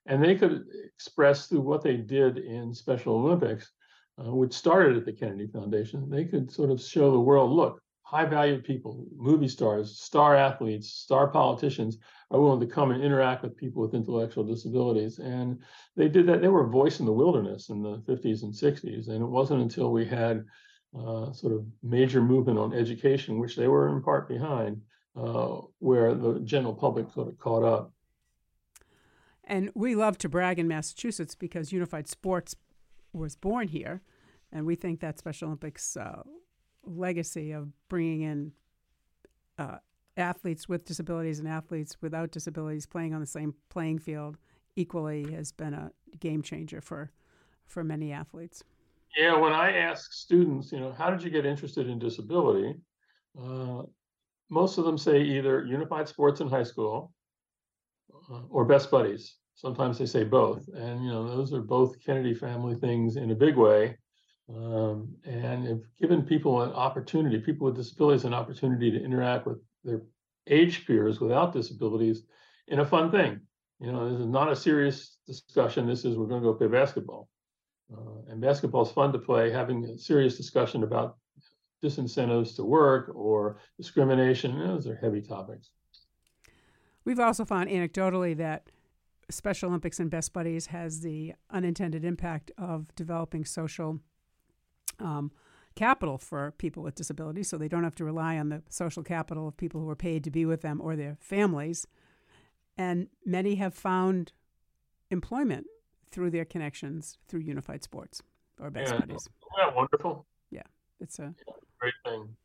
And 0.07 0.23
they 0.23 0.37
could 0.37 0.65
express 0.95 1.47
through 1.47 1.61
what 1.61 1.83
they 1.83 1.97
did 1.97 2.39
in 2.39 2.73
Special 2.73 3.17
Olympics 3.17 3.71
uh, 4.21 4.35
which 4.35 4.53
started 4.53 4.97
at 4.97 5.05
the 5.05 5.13
Kennedy 5.13 5.47
Foundation, 5.47 6.09
they 6.11 6.25
could 6.25 6.51
sort 6.51 6.71
of 6.71 6.81
show 6.81 7.11
the 7.11 7.21
world 7.21 7.51
look, 7.51 7.81
high 8.03 8.25
valued 8.25 8.65
people, 8.65 9.07
movie 9.17 9.49
stars, 9.49 9.99
star 10.01 10.37
athletes, 10.37 10.91
star 10.91 11.29
politicians 11.29 11.99
are 12.31 12.41
willing 12.41 12.61
to 12.61 12.67
come 12.67 12.93
and 12.93 13.03
interact 13.03 13.43
with 13.43 13.57
people 13.57 13.83
with 13.83 13.95
intellectual 13.95 14.45
disabilities. 14.45 15.19
And 15.19 15.59
they 15.97 16.09
did 16.09 16.27
that. 16.27 16.41
They 16.41 16.49
were 16.49 16.67
a 16.67 16.71
voice 16.71 17.01
in 17.01 17.07
the 17.07 17.13
wilderness 17.13 17.71
in 17.71 17.83
the 17.83 17.99
50s 17.99 18.43
and 18.45 18.53
60s. 18.53 19.09
And 19.09 19.23
it 19.23 19.27
wasn't 19.27 19.63
until 19.63 19.91
we 19.91 20.07
had 20.07 20.45
uh, 20.97 21.33
sort 21.33 21.53
of 21.53 21.65
major 21.83 22.21
movement 22.23 22.59
on 22.59 22.73
education, 22.73 23.39
which 23.39 23.57
they 23.57 23.69
were 23.69 23.89
in 23.89 24.03
part 24.03 24.29
behind, 24.29 24.81
uh, 25.17 25.59
where 25.79 26.15
the 26.15 26.41
general 26.41 26.75
public 26.75 27.11
sort 27.13 27.29
of 27.29 27.39
caught 27.39 27.65
up. 27.65 27.93
And 29.45 29.71
we 29.75 29.97
love 29.97 30.17
to 30.19 30.29
brag 30.29 30.61
in 30.61 30.69
Massachusetts 30.69 31.35
because 31.35 31.73
Unified 31.73 32.07
Sports 32.07 32.55
was 33.13 33.35
born 33.35 33.67
here, 33.67 34.03
and 34.53 34.65
we 34.65 34.77
think 34.77 35.01
that 35.01 35.19
Special 35.19 35.49
Olympics 35.49 35.97
uh, 35.97 36.23
legacy 36.85 37.51
of 37.51 37.71
bringing 37.89 38.23
in 38.23 38.53
uh, 39.59 39.79
athletes 40.17 40.69
with 40.69 40.85
disabilities 40.85 41.39
and 41.39 41.49
athletes 41.49 41.97
without 42.01 42.31
disabilities 42.31 42.87
playing 42.87 43.15
on 43.15 43.21
the 43.21 43.27
same 43.27 43.55
playing 43.69 43.99
field 43.99 44.37
equally 44.77 45.33
has 45.33 45.53
been 45.53 45.75
a 45.75 45.91
game 46.19 46.43
changer 46.43 46.81
for 46.81 47.11
for 47.67 47.85
many 47.85 48.13
athletes. 48.13 48.65
Yeah, 49.17 49.37
when 49.37 49.53
I 49.53 49.77
ask 49.77 50.13
students, 50.13 50.73
you 50.73 50.81
know, 50.81 50.93
how 50.93 51.11
did 51.11 51.23
you 51.23 51.31
get 51.31 51.47
interested 51.47 51.89
in 51.89 51.99
disability? 51.99 52.75
Uh, 53.41 53.83
most 54.51 54.79
of 54.79 54.85
them 54.85 54.99
say 54.99 55.21
either 55.23 55.65
unified 55.65 56.09
sports 56.09 56.41
in 56.41 56.49
high 56.49 56.65
school 56.65 57.13
uh, 58.31 58.43
or 58.49 58.65
best 58.65 58.91
buddies. 58.91 59.37
Sometimes 59.55 59.99
they 59.99 60.07
say 60.07 60.25
both, 60.25 60.67
and 60.75 61.05
you 61.05 61.11
know 61.11 61.29
those 61.29 61.53
are 61.53 61.61
both 61.61 62.01
Kennedy 62.05 62.35
family 62.35 62.75
things 62.77 63.17
in 63.17 63.31
a 63.31 63.35
big 63.35 63.57
way. 63.57 63.97
Um, 64.49 65.15
and 65.25 65.65
have 65.69 65.83
given 66.01 66.23
people 66.23 66.63
an 66.63 66.73
opportunity, 66.73 67.39
people 67.39 67.67
with 67.67 67.77
disabilities, 67.77 68.25
an 68.25 68.35
opportunity 68.35 68.91
to 68.91 69.01
interact 69.01 69.47
with 69.47 69.59
their 69.85 70.03
age 70.47 70.87
peers 70.87 71.21
without 71.21 71.53
disabilities 71.53 72.23
in 72.69 72.81
a 72.81 72.85
fun 72.85 73.11
thing. 73.11 73.41
You 73.81 73.93
know, 73.93 74.11
this 74.11 74.21
is 74.21 74.27
not 74.27 74.53
a 74.53 74.57
serious 74.57 75.17
discussion. 75.27 75.87
This 75.87 76.05
is 76.05 76.17
we're 76.17 76.27
going 76.27 76.43
to 76.43 76.49
go 76.49 76.55
play 76.55 76.67
basketball, 76.67 77.29
uh, 77.93 78.31
and 78.31 78.41
basketball 78.41 78.83
is 78.83 78.93
fun 78.93 79.13
to 79.13 79.19
play. 79.19 79.51
Having 79.51 79.85
a 79.85 79.99
serious 79.99 80.37
discussion 80.37 80.83
about 80.83 81.17
disincentives 81.83 82.55
to 82.57 82.65
work 82.65 83.11
or 83.15 83.59
discrimination, 83.79 84.59
those 84.59 84.87
are 84.87 84.97
heavy 84.97 85.23
topics. 85.23 85.71
We've 87.05 87.21
also 87.21 87.47
found 87.47 87.71
anecdotally 87.71 88.37
that 88.37 88.69
Special 89.31 89.69
Olympics 89.69 89.99
and 89.99 90.11
Best 90.11 90.33
Buddies 90.33 90.67
has 90.67 91.01
the 91.01 91.35
unintended 91.51 92.05
impact 92.05 92.51
of 92.59 92.95
developing 92.97 93.45
social 93.45 94.01
um, 94.99 95.31
capital 95.81 96.19
for 96.19 96.53
people 96.59 96.83
with 96.83 96.95
disabilities, 96.95 97.49
so 97.49 97.57
they 97.57 97.67
don't 97.67 97.85
have 97.85 97.95
to 97.95 98.05
rely 98.05 98.37
on 98.37 98.51
the 98.51 98.63
social 98.69 99.03
capital 99.03 99.49
of 99.49 99.57
people 99.57 99.81
who 99.81 99.89
are 99.89 99.97
paid 99.97 100.23
to 100.25 100.31
be 100.31 100.45
with 100.45 100.61
them 100.61 100.79
or 100.79 100.95
their 100.95 101.17
families. 101.21 101.87
And 102.77 103.09
many 103.25 103.55
have 103.55 103.73
found 103.75 104.33
employment 105.11 105.67
through 106.11 106.31
their 106.31 106.45
connections 106.45 107.17
through 107.29 107.41
Unified 107.41 107.83
Sports 107.83 108.23
or 108.61 108.71
Best 108.71 108.93
yeah, 108.93 109.01
Buddies. 109.01 109.29
Yeah, 109.57 109.75
wonderful. 109.75 110.27
Yeah, 110.51 110.69
it's 111.01 111.19
a 111.19 111.35
great 111.79 111.95
thing. 112.05 112.37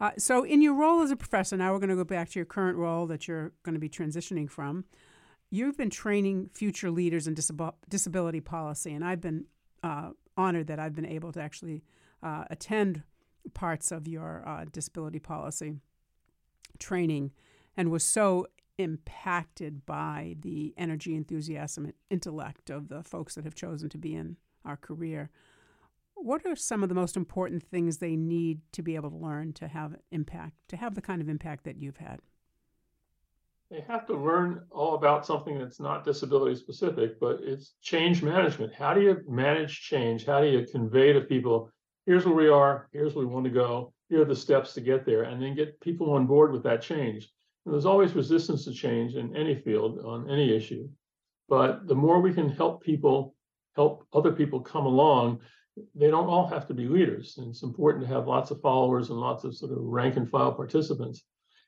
Uh, 0.00 0.10
so, 0.18 0.44
in 0.44 0.60
your 0.60 0.74
role 0.74 1.02
as 1.02 1.12
a 1.12 1.16
professor, 1.16 1.56
now 1.56 1.72
we're 1.72 1.78
going 1.78 1.90
to 1.90 1.96
go 1.96 2.04
back 2.04 2.30
to 2.30 2.38
your 2.38 2.46
current 2.46 2.76
role 2.76 3.06
that 3.06 3.28
you're 3.28 3.52
going 3.62 3.74
to 3.74 3.80
be 3.80 3.88
transitioning 3.88 4.50
from 4.50 4.84
you've 5.50 5.76
been 5.76 5.90
training 5.90 6.48
future 6.54 6.90
leaders 6.90 7.26
in 7.26 7.34
disab- 7.34 7.74
disability 7.88 8.40
policy, 8.40 8.92
and 8.94 9.04
I've 9.04 9.20
been 9.20 9.46
uh, 9.82 10.10
honored 10.36 10.68
that 10.68 10.78
I've 10.78 10.94
been 10.94 11.06
able 11.06 11.32
to 11.32 11.40
actually 11.40 11.82
uh, 12.22 12.44
attend 12.50 13.02
parts 13.54 13.90
of 13.90 14.06
your 14.06 14.42
uh, 14.46 14.64
disability 14.70 15.18
policy 15.18 15.76
training 16.78 17.30
and 17.76 17.90
was 17.90 18.04
so 18.04 18.46
impacted 18.78 19.84
by 19.84 20.36
the 20.40 20.72
energy, 20.76 21.14
enthusiasm, 21.14 21.84
and 21.84 21.94
intellect 22.08 22.70
of 22.70 22.88
the 22.88 23.02
folks 23.02 23.34
that 23.34 23.44
have 23.44 23.54
chosen 23.54 23.88
to 23.88 23.98
be 23.98 24.14
in 24.14 24.36
our 24.64 24.76
career. 24.76 25.30
What 26.14 26.44
are 26.46 26.56
some 26.56 26.82
of 26.82 26.88
the 26.88 26.94
most 26.94 27.16
important 27.16 27.62
things 27.62 27.98
they 27.98 28.16
need 28.16 28.60
to 28.72 28.82
be 28.82 28.94
able 28.94 29.10
to 29.10 29.16
learn 29.16 29.52
to 29.54 29.68
have 29.68 29.96
impact, 30.10 30.54
to 30.68 30.76
have 30.76 30.94
the 30.94 31.02
kind 31.02 31.22
of 31.22 31.28
impact 31.28 31.64
that 31.64 31.76
you've 31.76 31.96
had? 31.96 32.20
they 33.70 33.84
have 33.86 34.04
to 34.06 34.14
learn 34.14 34.62
all 34.70 34.94
about 34.94 35.24
something 35.24 35.56
that's 35.58 35.78
not 35.78 36.04
disability 36.04 36.56
specific, 36.56 37.20
but 37.20 37.38
it's 37.40 37.74
change 37.80 38.20
management. 38.20 38.74
How 38.74 38.92
do 38.92 39.00
you 39.00 39.22
manage 39.28 39.82
change? 39.82 40.26
How 40.26 40.40
do 40.40 40.48
you 40.48 40.66
convey 40.66 41.12
to 41.12 41.20
people, 41.20 41.70
here's 42.06 42.24
where 42.24 42.34
we 42.34 42.48
are, 42.48 42.88
here's 42.92 43.14
where 43.14 43.26
we 43.26 43.32
want 43.32 43.44
to 43.44 43.50
go, 43.50 43.92
here 44.08 44.22
are 44.22 44.26
the 44.26 44.36
steps 44.36 44.74
to 44.74 44.80
get 44.80 45.04
there, 45.04 45.22
and 45.22 45.42
then 45.42 45.54
get 45.54 45.80
people 45.80 46.12
on 46.12 46.26
board 46.26 46.52
with 46.52 46.62
that 46.64 46.82
change. 46.82 47.30
And 47.64 47.74
there's 47.74 47.86
always 47.86 48.14
resistance 48.14 48.64
to 48.64 48.72
change 48.72 49.14
in 49.14 49.36
any 49.36 49.54
field 49.54 50.00
on 50.04 50.30
any 50.30 50.54
issue. 50.54 50.88
But 51.48 51.86
the 51.86 51.94
more 51.94 52.20
we 52.20 52.32
can 52.32 52.48
help 52.48 52.82
people, 52.82 53.34
help 53.76 54.06
other 54.12 54.32
people 54.32 54.60
come 54.60 54.86
along, 54.86 55.40
they 55.94 56.10
don't 56.10 56.28
all 56.28 56.46
have 56.46 56.66
to 56.68 56.74
be 56.74 56.88
leaders. 56.88 57.36
And 57.38 57.48
it's 57.48 57.62
important 57.62 58.04
to 58.04 58.12
have 58.12 58.26
lots 58.26 58.50
of 58.50 58.60
followers 58.60 59.10
and 59.10 59.18
lots 59.18 59.44
of 59.44 59.56
sort 59.56 59.72
of 59.72 59.78
rank 59.80 60.16
and 60.16 60.28
file 60.28 60.52
participants 60.52 61.24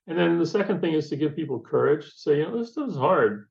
and 0.07 0.19
then 0.19 0.39
the 0.39 0.47
second 0.47 0.81
thing 0.81 0.95
is 0.95 1.09
to 1.09 1.17
give 1.17 1.37
people 1.37 1.61
courage. 1.61 2.13
Say, 2.15 2.39
you 2.39 2.45
know, 2.45 2.59
this 2.59 2.77
is 2.77 2.97
hard. 2.97 3.49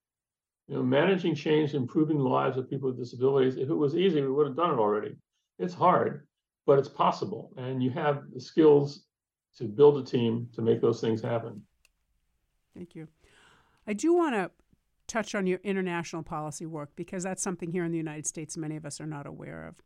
You 0.67 0.75
know, 0.75 0.83
managing 0.83 1.35
change, 1.35 1.73
improving 1.73 2.17
the 2.17 2.23
lives 2.23 2.57
of 2.57 2.69
people 2.69 2.89
with 2.89 2.99
disabilities. 2.99 3.57
If 3.57 3.69
it 3.69 3.75
was 3.75 3.95
easy, 3.95 4.21
we 4.21 4.31
would 4.31 4.47
have 4.47 4.55
done 4.55 4.71
it 4.71 4.79
already. 4.79 5.15
It's 5.59 5.73
hard, 5.73 6.27
but 6.65 6.79
it's 6.79 6.89
possible. 6.89 7.51
And 7.57 7.81
you 7.81 7.89
have 7.91 8.23
the 8.33 8.41
skills 8.41 9.05
to 9.57 9.65
build 9.65 9.97
a 9.97 10.03
team 10.03 10.47
to 10.53 10.61
make 10.61 10.81
those 10.81 11.01
things 11.01 11.21
happen. 11.21 11.61
Thank 12.75 12.95
you. 12.95 13.07
I 13.87 13.93
do 13.93 14.13
want 14.13 14.35
to 14.35 14.51
touch 15.07 15.35
on 15.35 15.45
your 15.45 15.59
international 15.63 16.23
policy 16.23 16.65
work 16.65 16.91
because 16.95 17.23
that's 17.23 17.43
something 17.43 17.71
here 17.71 17.83
in 17.83 17.91
the 17.91 17.97
United 17.97 18.25
States 18.25 18.55
many 18.55 18.77
of 18.77 18.85
us 18.85 19.01
are 19.01 19.07
not 19.07 19.27
aware 19.27 19.67
of. 19.67 19.81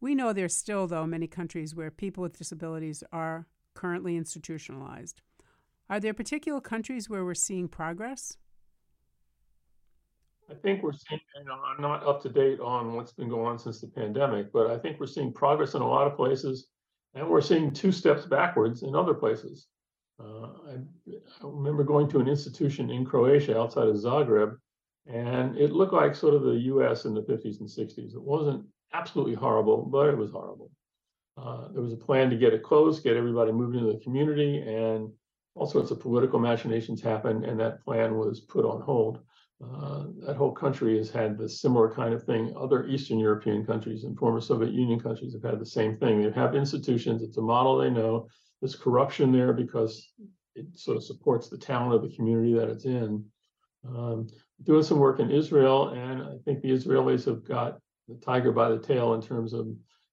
We 0.00 0.14
know 0.14 0.32
there's 0.32 0.56
still, 0.56 0.86
though, 0.86 1.06
many 1.06 1.26
countries 1.26 1.74
where 1.74 1.90
people 1.90 2.22
with 2.22 2.38
disabilities 2.38 3.04
are 3.12 3.46
currently 3.74 4.16
institutionalized. 4.16 5.20
Are 5.88 6.00
there 6.00 6.14
particular 6.14 6.60
countries 6.60 7.10
where 7.10 7.24
we're 7.24 7.34
seeing 7.34 7.68
progress? 7.68 8.38
I 10.50 10.54
think 10.54 10.82
we're 10.82 10.92
seeing, 10.92 11.20
you 11.36 11.44
know, 11.44 11.60
I'm 11.64 11.80
not 11.80 12.04
up 12.04 12.20
to 12.22 12.28
date 12.28 12.60
on 12.60 12.94
what's 12.94 13.12
been 13.12 13.28
going 13.28 13.46
on 13.46 13.58
since 13.58 13.80
the 13.80 13.86
pandemic, 13.86 14.52
but 14.52 14.70
I 14.70 14.78
think 14.78 14.98
we're 14.98 15.06
seeing 15.06 15.32
progress 15.32 15.74
in 15.74 15.82
a 15.82 15.88
lot 15.88 16.06
of 16.06 16.16
places, 16.16 16.68
and 17.14 17.28
we're 17.28 17.40
seeing 17.40 17.72
two 17.72 17.92
steps 17.92 18.26
backwards 18.26 18.82
in 18.82 18.96
other 18.96 19.14
places. 19.14 19.68
Uh, 20.18 20.48
I, 20.68 20.72
I, 21.08 21.44
remember 21.44 21.84
going 21.84 22.08
to 22.10 22.20
an 22.20 22.28
institution 22.28 22.90
in 22.90 23.04
Croatia 23.04 23.58
outside 23.58 23.88
of 23.88 23.96
Zagreb, 23.96 24.56
and 25.06 25.56
it 25.56 25.72
looked 25.72 25.92
like 25.92 26.14
sort 26.14 26.34
of 26.34 26.42
the 26.42 26.58
US 26.74 27.04
in 27.04 27.14
the 27.14 27.22
50s 27.22 27.60
and 27.60 27.68
60s. 27.68 28.14
It 28.14 28.22
wasn't 28.22 28.66
absolutely 28.92 29.34
horrible, 29.34 29.82
but 29.82 30.08
it 30.08 30.18
was 30.18 30.30
horrible. 30.30 30.70
Uh, 31.36 31.68
there 31.72 31.82
was 31.82 31.92
a 31.92 31.96
plan 31.96 32.28
to 32.28 32.36
get 32.36 32.52
it 32.52 32.62
closed, 32.62 33.04
get 33.04 33.16
everybody 33.16 33.52
moved 33.52 33.76
into 33.76 33.92
the 33.92 34.00
community, 34.00 34.58
and 34.58 35.10
all 35.54 35.66
sorts 35.66 35.90
of 35.90 36.00
political 36.00 36.38
machinations 36.38 37.00
happened, 37.00 37.44
and 37.44 37.58
that 37.60 37.82
plan 37.84 38.16
was 38.16 38.40
put 38.40 38.64
on 38.64 38.80
hold. 38.80 39.20
Uh, 39.62 40.04
that 40.26 40.36
whole 40.36 40.52
country 40.52 40.96
has 40.96 41.10
had 41.10 41.36
this 41.36 41.60
similar 41.60 41.92
kind 41.92 42.14
of 42.14 42.24
thing. 42.24 42.54
Other 42.56 42.86
Eastern 42.86 43.18
European 43.18 43.64
countries 43.64 44.04
and 44.04 44.18
former 44.18 44.40
Soviet 44.40 44.72
Union 44.72 44.98
countries 44.98 45.34
have 45.34 45.42
had 45.42 45.60
the 45.60 45.66
same 45.66 45.98
thing. 45.98 46.22
They 46.22 46.30
have 46.30 46.54
institutions, 46.54 47.22
it's 47.22 47.36
a 47.36 47.42
model 47.42 47.76
they 47.76 47.90
know. 47.90 48.26
There's 48.60 48.74
corruption 48.74 49.32
there 49.32 49.52
because 49.52 50.12
it 50.54 50.66
sort 50.78 50.96
of 50.96 51.04
supports 51.04 51.48
the 51.48 51.58
talent 51.58 51.94
of 51.94 52.02
the 52.02 52.14
community 52.16 52.54
that 52.54 52.70
it's 52.70 52.86
in. 52.86 53.24
Um, 53.86 54.28
doing 54.64 54.82
some 54.82 54.98
work 54.98 55.20
in 55.20 55.30
Israel, 55.30 55.90
and 55.90 56.22
I 56.22 56.36
think 56.44 56.60
the 56.60 56.70
Israelis 56.70 57.24
have 57.26 57.44
got 57.44 57.78
the 58.08 58.16
tiger 58.16 58.52
by 58.52 58.68
the 58.70 58.78
tail 58.78 59.14
in 59.14 59.22
terms 59.22 59.52
of 59.52 59.68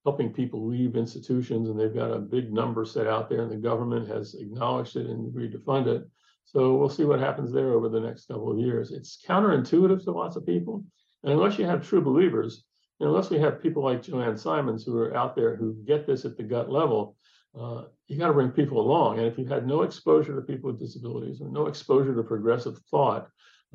helping 0.06 0.32
people 0.32 0.66
leave 0.66 0.96
institutions, 0.96 1.70
and 1.70 1.78
they've 1.78 1.94
got 1.94 2.12
a 2.12 2.20
big 2.20 2.54
number 2.54 2.86
set 2.86 3.08
out 3.08 3.30
there, 3.30 3.44
and 3.44 3.52
the 3.52 3.58
government 3.58 4.08
has 4.08 4.36
acknowledged 4.36 4.96
it 4.96 5.08
and 5.08 5.28
agreed 5.28 5.52
to 5.52 5.60
fund 5.60 5.88
it. 5.88 6.04
So 6.48 6.76
we'll 6.76 6.88
see 6.88 7.04
what 7.04 7.20
happens 7.20 7.52
there 7.52 7.74
over 7.74 7.90
the 7.90 8.00
next 8.00 8.28
couple 8.28 8.50
of 8.54 8.58
years. 8.58 8.92
It's 8.92 9.20
counterintuitive 9.28 10.02
to 10.06 10.12
lots 10.12 10.38
of 10.38 10.46
people, 10.46 10.82
and 11.24 11.34
unless 11.34 11.60
you 11.60 11.66
have 11.66 11.86
true 11.86 12.00
believers, 12.02 12.64
unless 13.02 13.30
we 13.30 13.38
have 13.40 13.62
people 13.62 13.84
like 13.84 14.02
Joanne 14.02 14.38
Simons 14.38 14.86
who 14.86 14.98
are 14.98 15.14
out 15.14 15.36
there 15.36 15.58
who 15.58 15.76
get 15.86 16.08
this 16.08 16.24
at 16.24 16.38
the 16.38 16.44
gut 16.44 16.72
level, 16.72 17.18
uh, 17.60 17.84
you 18.08 18.18
got 18.18 18.28
to 18.28 18.34
bring 18.34 18.52
people 18.52 18.80
along. 18.80 19.18
And 19.18 19.28
if 19.28 19.38
you've 19.38 19.50
had 19.50 19.68
no 19.68 19.82
exposure 19.82 20.36
to 20.36 20.42
people 20.42 20.72
with 20.72 20.80
disabilities 20.80 21.42
or 21.42 21.50
no 21.50 21.68
exposure 21.68 22.16
to 22.16 22.24
progressive 22.24 22.78
thought, 22.90 23.28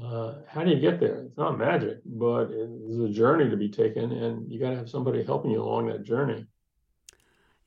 uh, 0.03 0.37
how 0.49 0.65
do 0.65 0.71
you 0.71 0.81
get 0.81 0.99
there? 0.99 1.25
It's 1.27 1.37
not 1.37 1.59
magic, 1.59 1.99
but 2.07 2.49
it's 2.51 2.99
a 2.99 3.13
journey 3.13 3.51
to 3.51 3.57
be 3.57 3.69
taken, 3.69 4.13
and 4.13 4.51
you 4.51 4.59
got 4.59 4.71
to 4.71 4.77
have 4.77 4.89
somebody 4.89 5.23
helping 5.23 5.51
you 5.51 5.63
along 5.63 5.89
that 5.89 6.05
journey. 6.05 6.47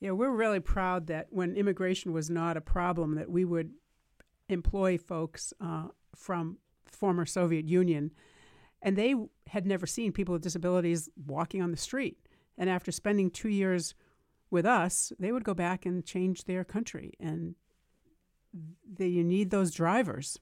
Yeah, 0.00 0.10
we're 0.10 0.32
really 0.32 0.60
proud 0.60 1.06
that 1.06 1.28
when 1.30 1.54
immigration 1.54 2.12
was 2.12 2.28
not 2.28 2.56
a 2.56 2.60
problem, 2.60 3.14
that 3.14 3.30
we 3.30 3.44
would 3.44 3.70
employ 4.48 4.98
folks 4.98 5.52
uh, 5.60 5.88
from 6.14 6.58
former 6.84 7.26
Soviet 7.26 7.66
Union, 7.66 8.12
and 8.82 8.96
they 8.96 9.14
had 9.48 9.66
never 9.66 9.86
seen 9.86 10.12
people 10.12 10.32
with 10.32 10.42
disabilities 10.42 11.08
walking 11.26 11.62
on 11.62 11.70
the 11.70 11.76
street. 11.76 12.18
And 12.58 12.70
after 12.70 12.90
spending 12.90 13.30
two 13.30 13.48
years 13.48 13.94
with 14.50 14.64
us, 14.64 15.12
they 15.18 15.32
would 15.32 15.44
go 15.44 15.54
back 15.54 15.84
and 15.84 16.04
change 16.04 16.44
their 16.44 16.64
country, 16.64 17.12
and 17.20 17.54
they, 18.88 19.08
you 19.08 19.24
need 19.24 19.50
those 19.50 19.72
drivers 19.72 20.38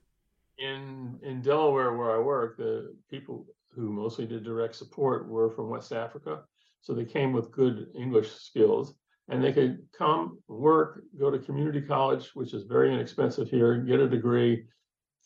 in 0.57 1.19
in 1.23 1.41
Delaware 1.41 1.95
where 1.95 2.15
I 2.15 2.19
work, 2.19 2.57
the 2.57 2.95
people 3.09 3.45
who 3.69 3.91
mostly 3.91 4.25
did 4.25 4.43
direct 4.43 4.75
support 4.75 5.27
were 5.27 5.49
from 5.49 5.69
West 5.69 5.91
Africa. 5.91 6.43
So 6.81 6.93
they 6.93 7.05
came 7.05 7.33
with 7.33 7.51
good 7.51 7.87
English 7.95 8.31
skills 8.31 8.95
and 9.29 9.43
they 9.43 9.51
could 9.51 9.79
come 9.97 10.39
work, 10.47 11.01
go 11.19 11.31
to 11.31 11.39
community 11.39 11.81
college, 11.81 12.31
which 12.35 12.53
is 12.53 12.63
very 12.63 12.93
inexpensive 12.93 13.49
here, 13.49 13.77
get 13.77 13.99
a 13.99 14.07
degree, 14.07 14.65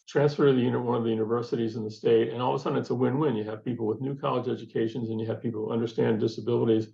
transfer 0.08 0.48
to 0.48 0.54
the 0.54 0.62
unit 0.62 0.82
one 0.82 0.98
of 0.98 1.04
the 1.04 1.10
universities 1.10 1.76
in 1.76 1.84
the 1.84 1.92
state, 1.92 2.30
and 2.30 2.42
all 2.42 2.56
of 2.56 2.60
a 2.60 2.64
sudden 2.64 2.80
it's 2.80 2.90
a 2.90 2.96
win-win. 2.96 3.36
You 3.36 3.44
have 3.44 3.64
people 3.64 3.86
with 3.86 4.02
new 4.02 4.16
college 4.16 4.48
educations 4.48 5.10
and 5.10 5.20
you 5.20 5.28
have 5.28 5.42
people 5.42 5.66
who 5.66 5.72
understand 5.72 6.20
disabilities 6.20 6.88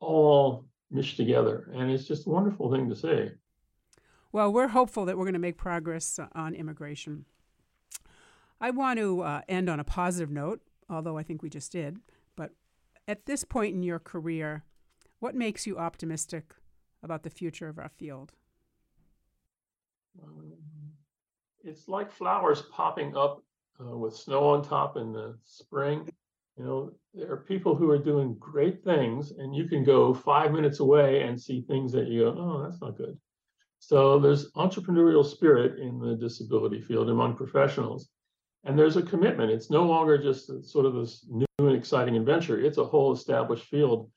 all 0.00 0.66
meshed 0.90 1.16
together. 1.16 1.70
And 1.74 1.90
it's 1.90 2.06
just 2.06 2.26
a 2.26 2.30
wonderful 2.30 2.72
thing 2.72 2.88
to 2.88 2.96
see. 2.96 3.30
Well, 4.32 4.52
we're 4.52 4.68
hopeful 4.68 5.04
that 5.04 5.16
we're 5.16 5.24
going 5.24 5.34
to 5.34 5.38
make 5.38 5.56
progress 5.56 6.18
on 6.34 6.54
immigration. 6.54 7.26
I 8.60 8.70
want 8.70 8.98
to 8.98 9.20
uh, 9.20 9.40
end 9.48 9.70
on 9.70 9.80
a 9.80 9.84
positive 9.84 10.30
note, 10.30 10.60
although 10.90 11.16
I 11.16 11.22
think 11.22 11.42
we 11.42 11.48
just 11.48 11.70
did. 11.70 11.98
But 12.36 12.50
at 13.06 13.26
this 13.26 13.44
point 13.44 13.74
in 13.74 13.82
your 13.82 13.98
career, 13.98 14.64
what 15.20 15.34
makes 15.34 15.66
you 15.66 15.78
optimistic 15.78 16.54
about 17.02 17.22
the 17.22 17.30
future 17.30 17.68
of 17.68 17.78
our 17.78 17.88
field? 17.88 18.32
Um, 20.22 20.52
it's 21.62 21.88
like 21.88 22.10
flowers 22.10 22.62
popping 22.72 23.16
up 23.16 23.42
uh, 23.80 23.96
with 23.96 24.16
snow 24.16 24.48
on 24.48 24.62
top 24.62 24.96
in 24.96 25.12
the 25.12 25.38
spring. 25.44 26.08
You 26.56 26.64
know, 26.64 26.92
there 27.14 27.30
are 27.30 27.44
people 27.44 27.76
who 27.76 27.90
are 27.90 27.98
doing 27.98 28.36
great 28.40 28.82
things, 28.82 29.30
and 29.30 29.54
you 29.54 29.68
can 29.68 29.84
go 29.84 30.12
five 30.12 30.50
minutes 30.50 30.80
away 30.80 31.22
and 31.22 31.40
see 31.40 31.62
things 31.62 31.92
that 31.92 32.08
you 32.08 32.24
go, 32.24 32.36
oh, 32.36 32.62
that's 32.62 32.80
not 32.80 32.96
good. 32.96 33.16
So 33.78 34.18
there's 34.18 34.50
entrepreneurial 34.52 35.24
spirit 35.24 35.78
in 35.78 36.00
the 36.00 36.16
disability 36.16 36.80
field 36.80 37.10
among 37.10 37.36
professionals 37.36 38.08
and 38.64 38.78
there's 38.78 38.96
a 38.96 39.02
commitment. 39.02 39.50
It's 39.50 39.70
no 39.70 39.84
longer 39.84 40.18
just 40.18 40.50
sort 40.64 40.86
of 40.86 40.94
this 40.94 41.26
new 41.30 41.46
and 41.58 41.76
exciting 41.76 42.16
adventure. 42.16 42.60
It's 42.60 42.78
a 42.78 42.84
whole 42.84 43.12
established 43.12 43.64
field 43.64 44.10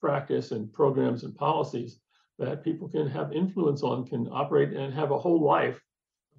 practice 0.00 0.52
and 0.52 0.72
programs 0.72 1.24
and 1.24 1.36
policies 1.36 2.00
that 2.38 2.62
people 2.62 2.88
can 2.88 3.08
have 3.08 3.32
influence 3.32 3.82
on, 3.82 4.06
can 4.06 4.28
operate 4.30 4.72
and 4.72 4.94
have 4.94 5.10
a 5.10 5.18
whole 5.18 5.42
life 5.42 5.80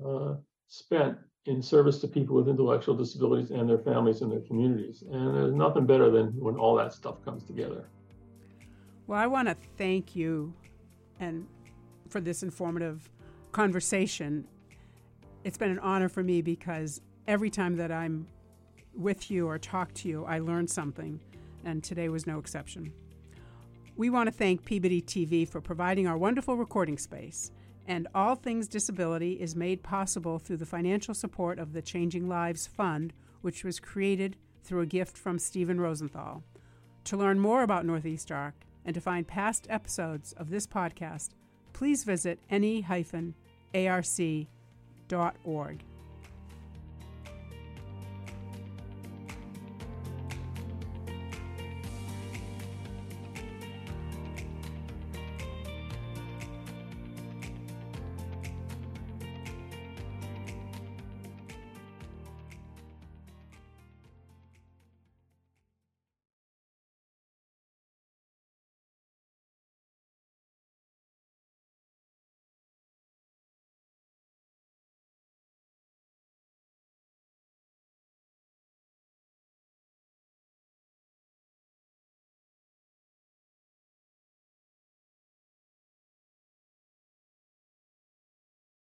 uh, 0.05 0.35
spent 0.67 1.17
in 1.45 1.61
service 1.61 1.99
to 1.99 2.07
people 2.07 2.35
with 2.35 2.47
intellectual 2.47 2.95
disabilities 2.95 3.51
and 3.51 3.69
their 3.69 3.79
families 3.79 4.21
and 4.21 4.31
their 4.31 4.41
communities. 4.41 5.03
And 5.11 5.35
there's 5.35 5.53
nothing 5.53 5.85
better 5.85 6.09
than 6.09 6.27
when 6.39 6.55
all 6.55 6.75
that 6.75 6.93
stuff 6.93 7.23
comes 7.25 7.43
together. 7.43 7.85
Well, 9.07 9.19
I 9.19 9.27
want 9.27 9.47
to 9.47 9.55
thank 9.77 10.15
you 10.15 10.53
and 11.19 11.47
for 12.09 12.21
this 12.21 12.43
informative 12.43 13.09
conversation. 13.51 14.47
It's 15.43 15.57
been 15.57 15.71
an 15.71 15.79
honor 15.79 16.09
for 16.09 16.23
me 16.23 16.41
because 16.41 17.01
every 17.27 17.49
time 17.49 17.75
that 17.77 17.91
I'm 17.91 18.27
with 18.95 19.31
you 19.31 19.47
or 19.47 19.57
talk 19.57 19.93
to 19.95 20.09
you, 20.09 20.25
I 20.25 20.39
learn 20.39 20.67
something, 20.67 21.19
and 21.65 21.83
today 21.83 22.09
was 22.09 22.27
no 22.27 22.39
exception. 22.39 22.93
We 23.99 24.09
want 24.09 24.27
to 24.27 24.31
thank 24.31 24.63
Peabody 24.63 25.01
TV 25.01 25.45
for 25.45 25.59
providing 25.59 26.07
our 26.07 26.17
wonderful 26.17 26.55
recording 26.55 26.97
space, 26.97 27.51
and 27.85 28.07
All 28.15 28.33
Things 28.33 28.69
Disability 28.69 29.33
is 29.33 29.57
made 29.57 29.83
possible 29.83 30.39
through 30.39 30.55
the 30.55 30.65
financial 30.65 31.13
support 31.13 31.59
of 31.59 31.73
the 31.73 31.81
Changing 31.81 32.29
Lives 32.29 32.65
Fund, 32.65 33.11
which 33.41 33.65
was 33.65 33.81
created 33.81 34.37
through 34.63 34.79
a 34.79 34.85
gift 34.85 35.17
from 35.17 35.37
Stephen 35.37 35.81
Rosenthal. 35.81 36.45
To 37.03 37.17
learn 37.17 37.41
more 37.41 37.61
about 37.61 37.85
Northeast 37.85 38.31
Arc 38.31 38.55
and 38.85 38.93
to 38.93 39.01
find 39.01 39.27
past 39.27 39.67
episodes 39.69 40.31
of 40.31 40.49
this 40.49 40.65
podcast, 40.65 41.31
please 41.73 42.05
visit 42.05 42.39
ne-arc.org. 42.49 43.03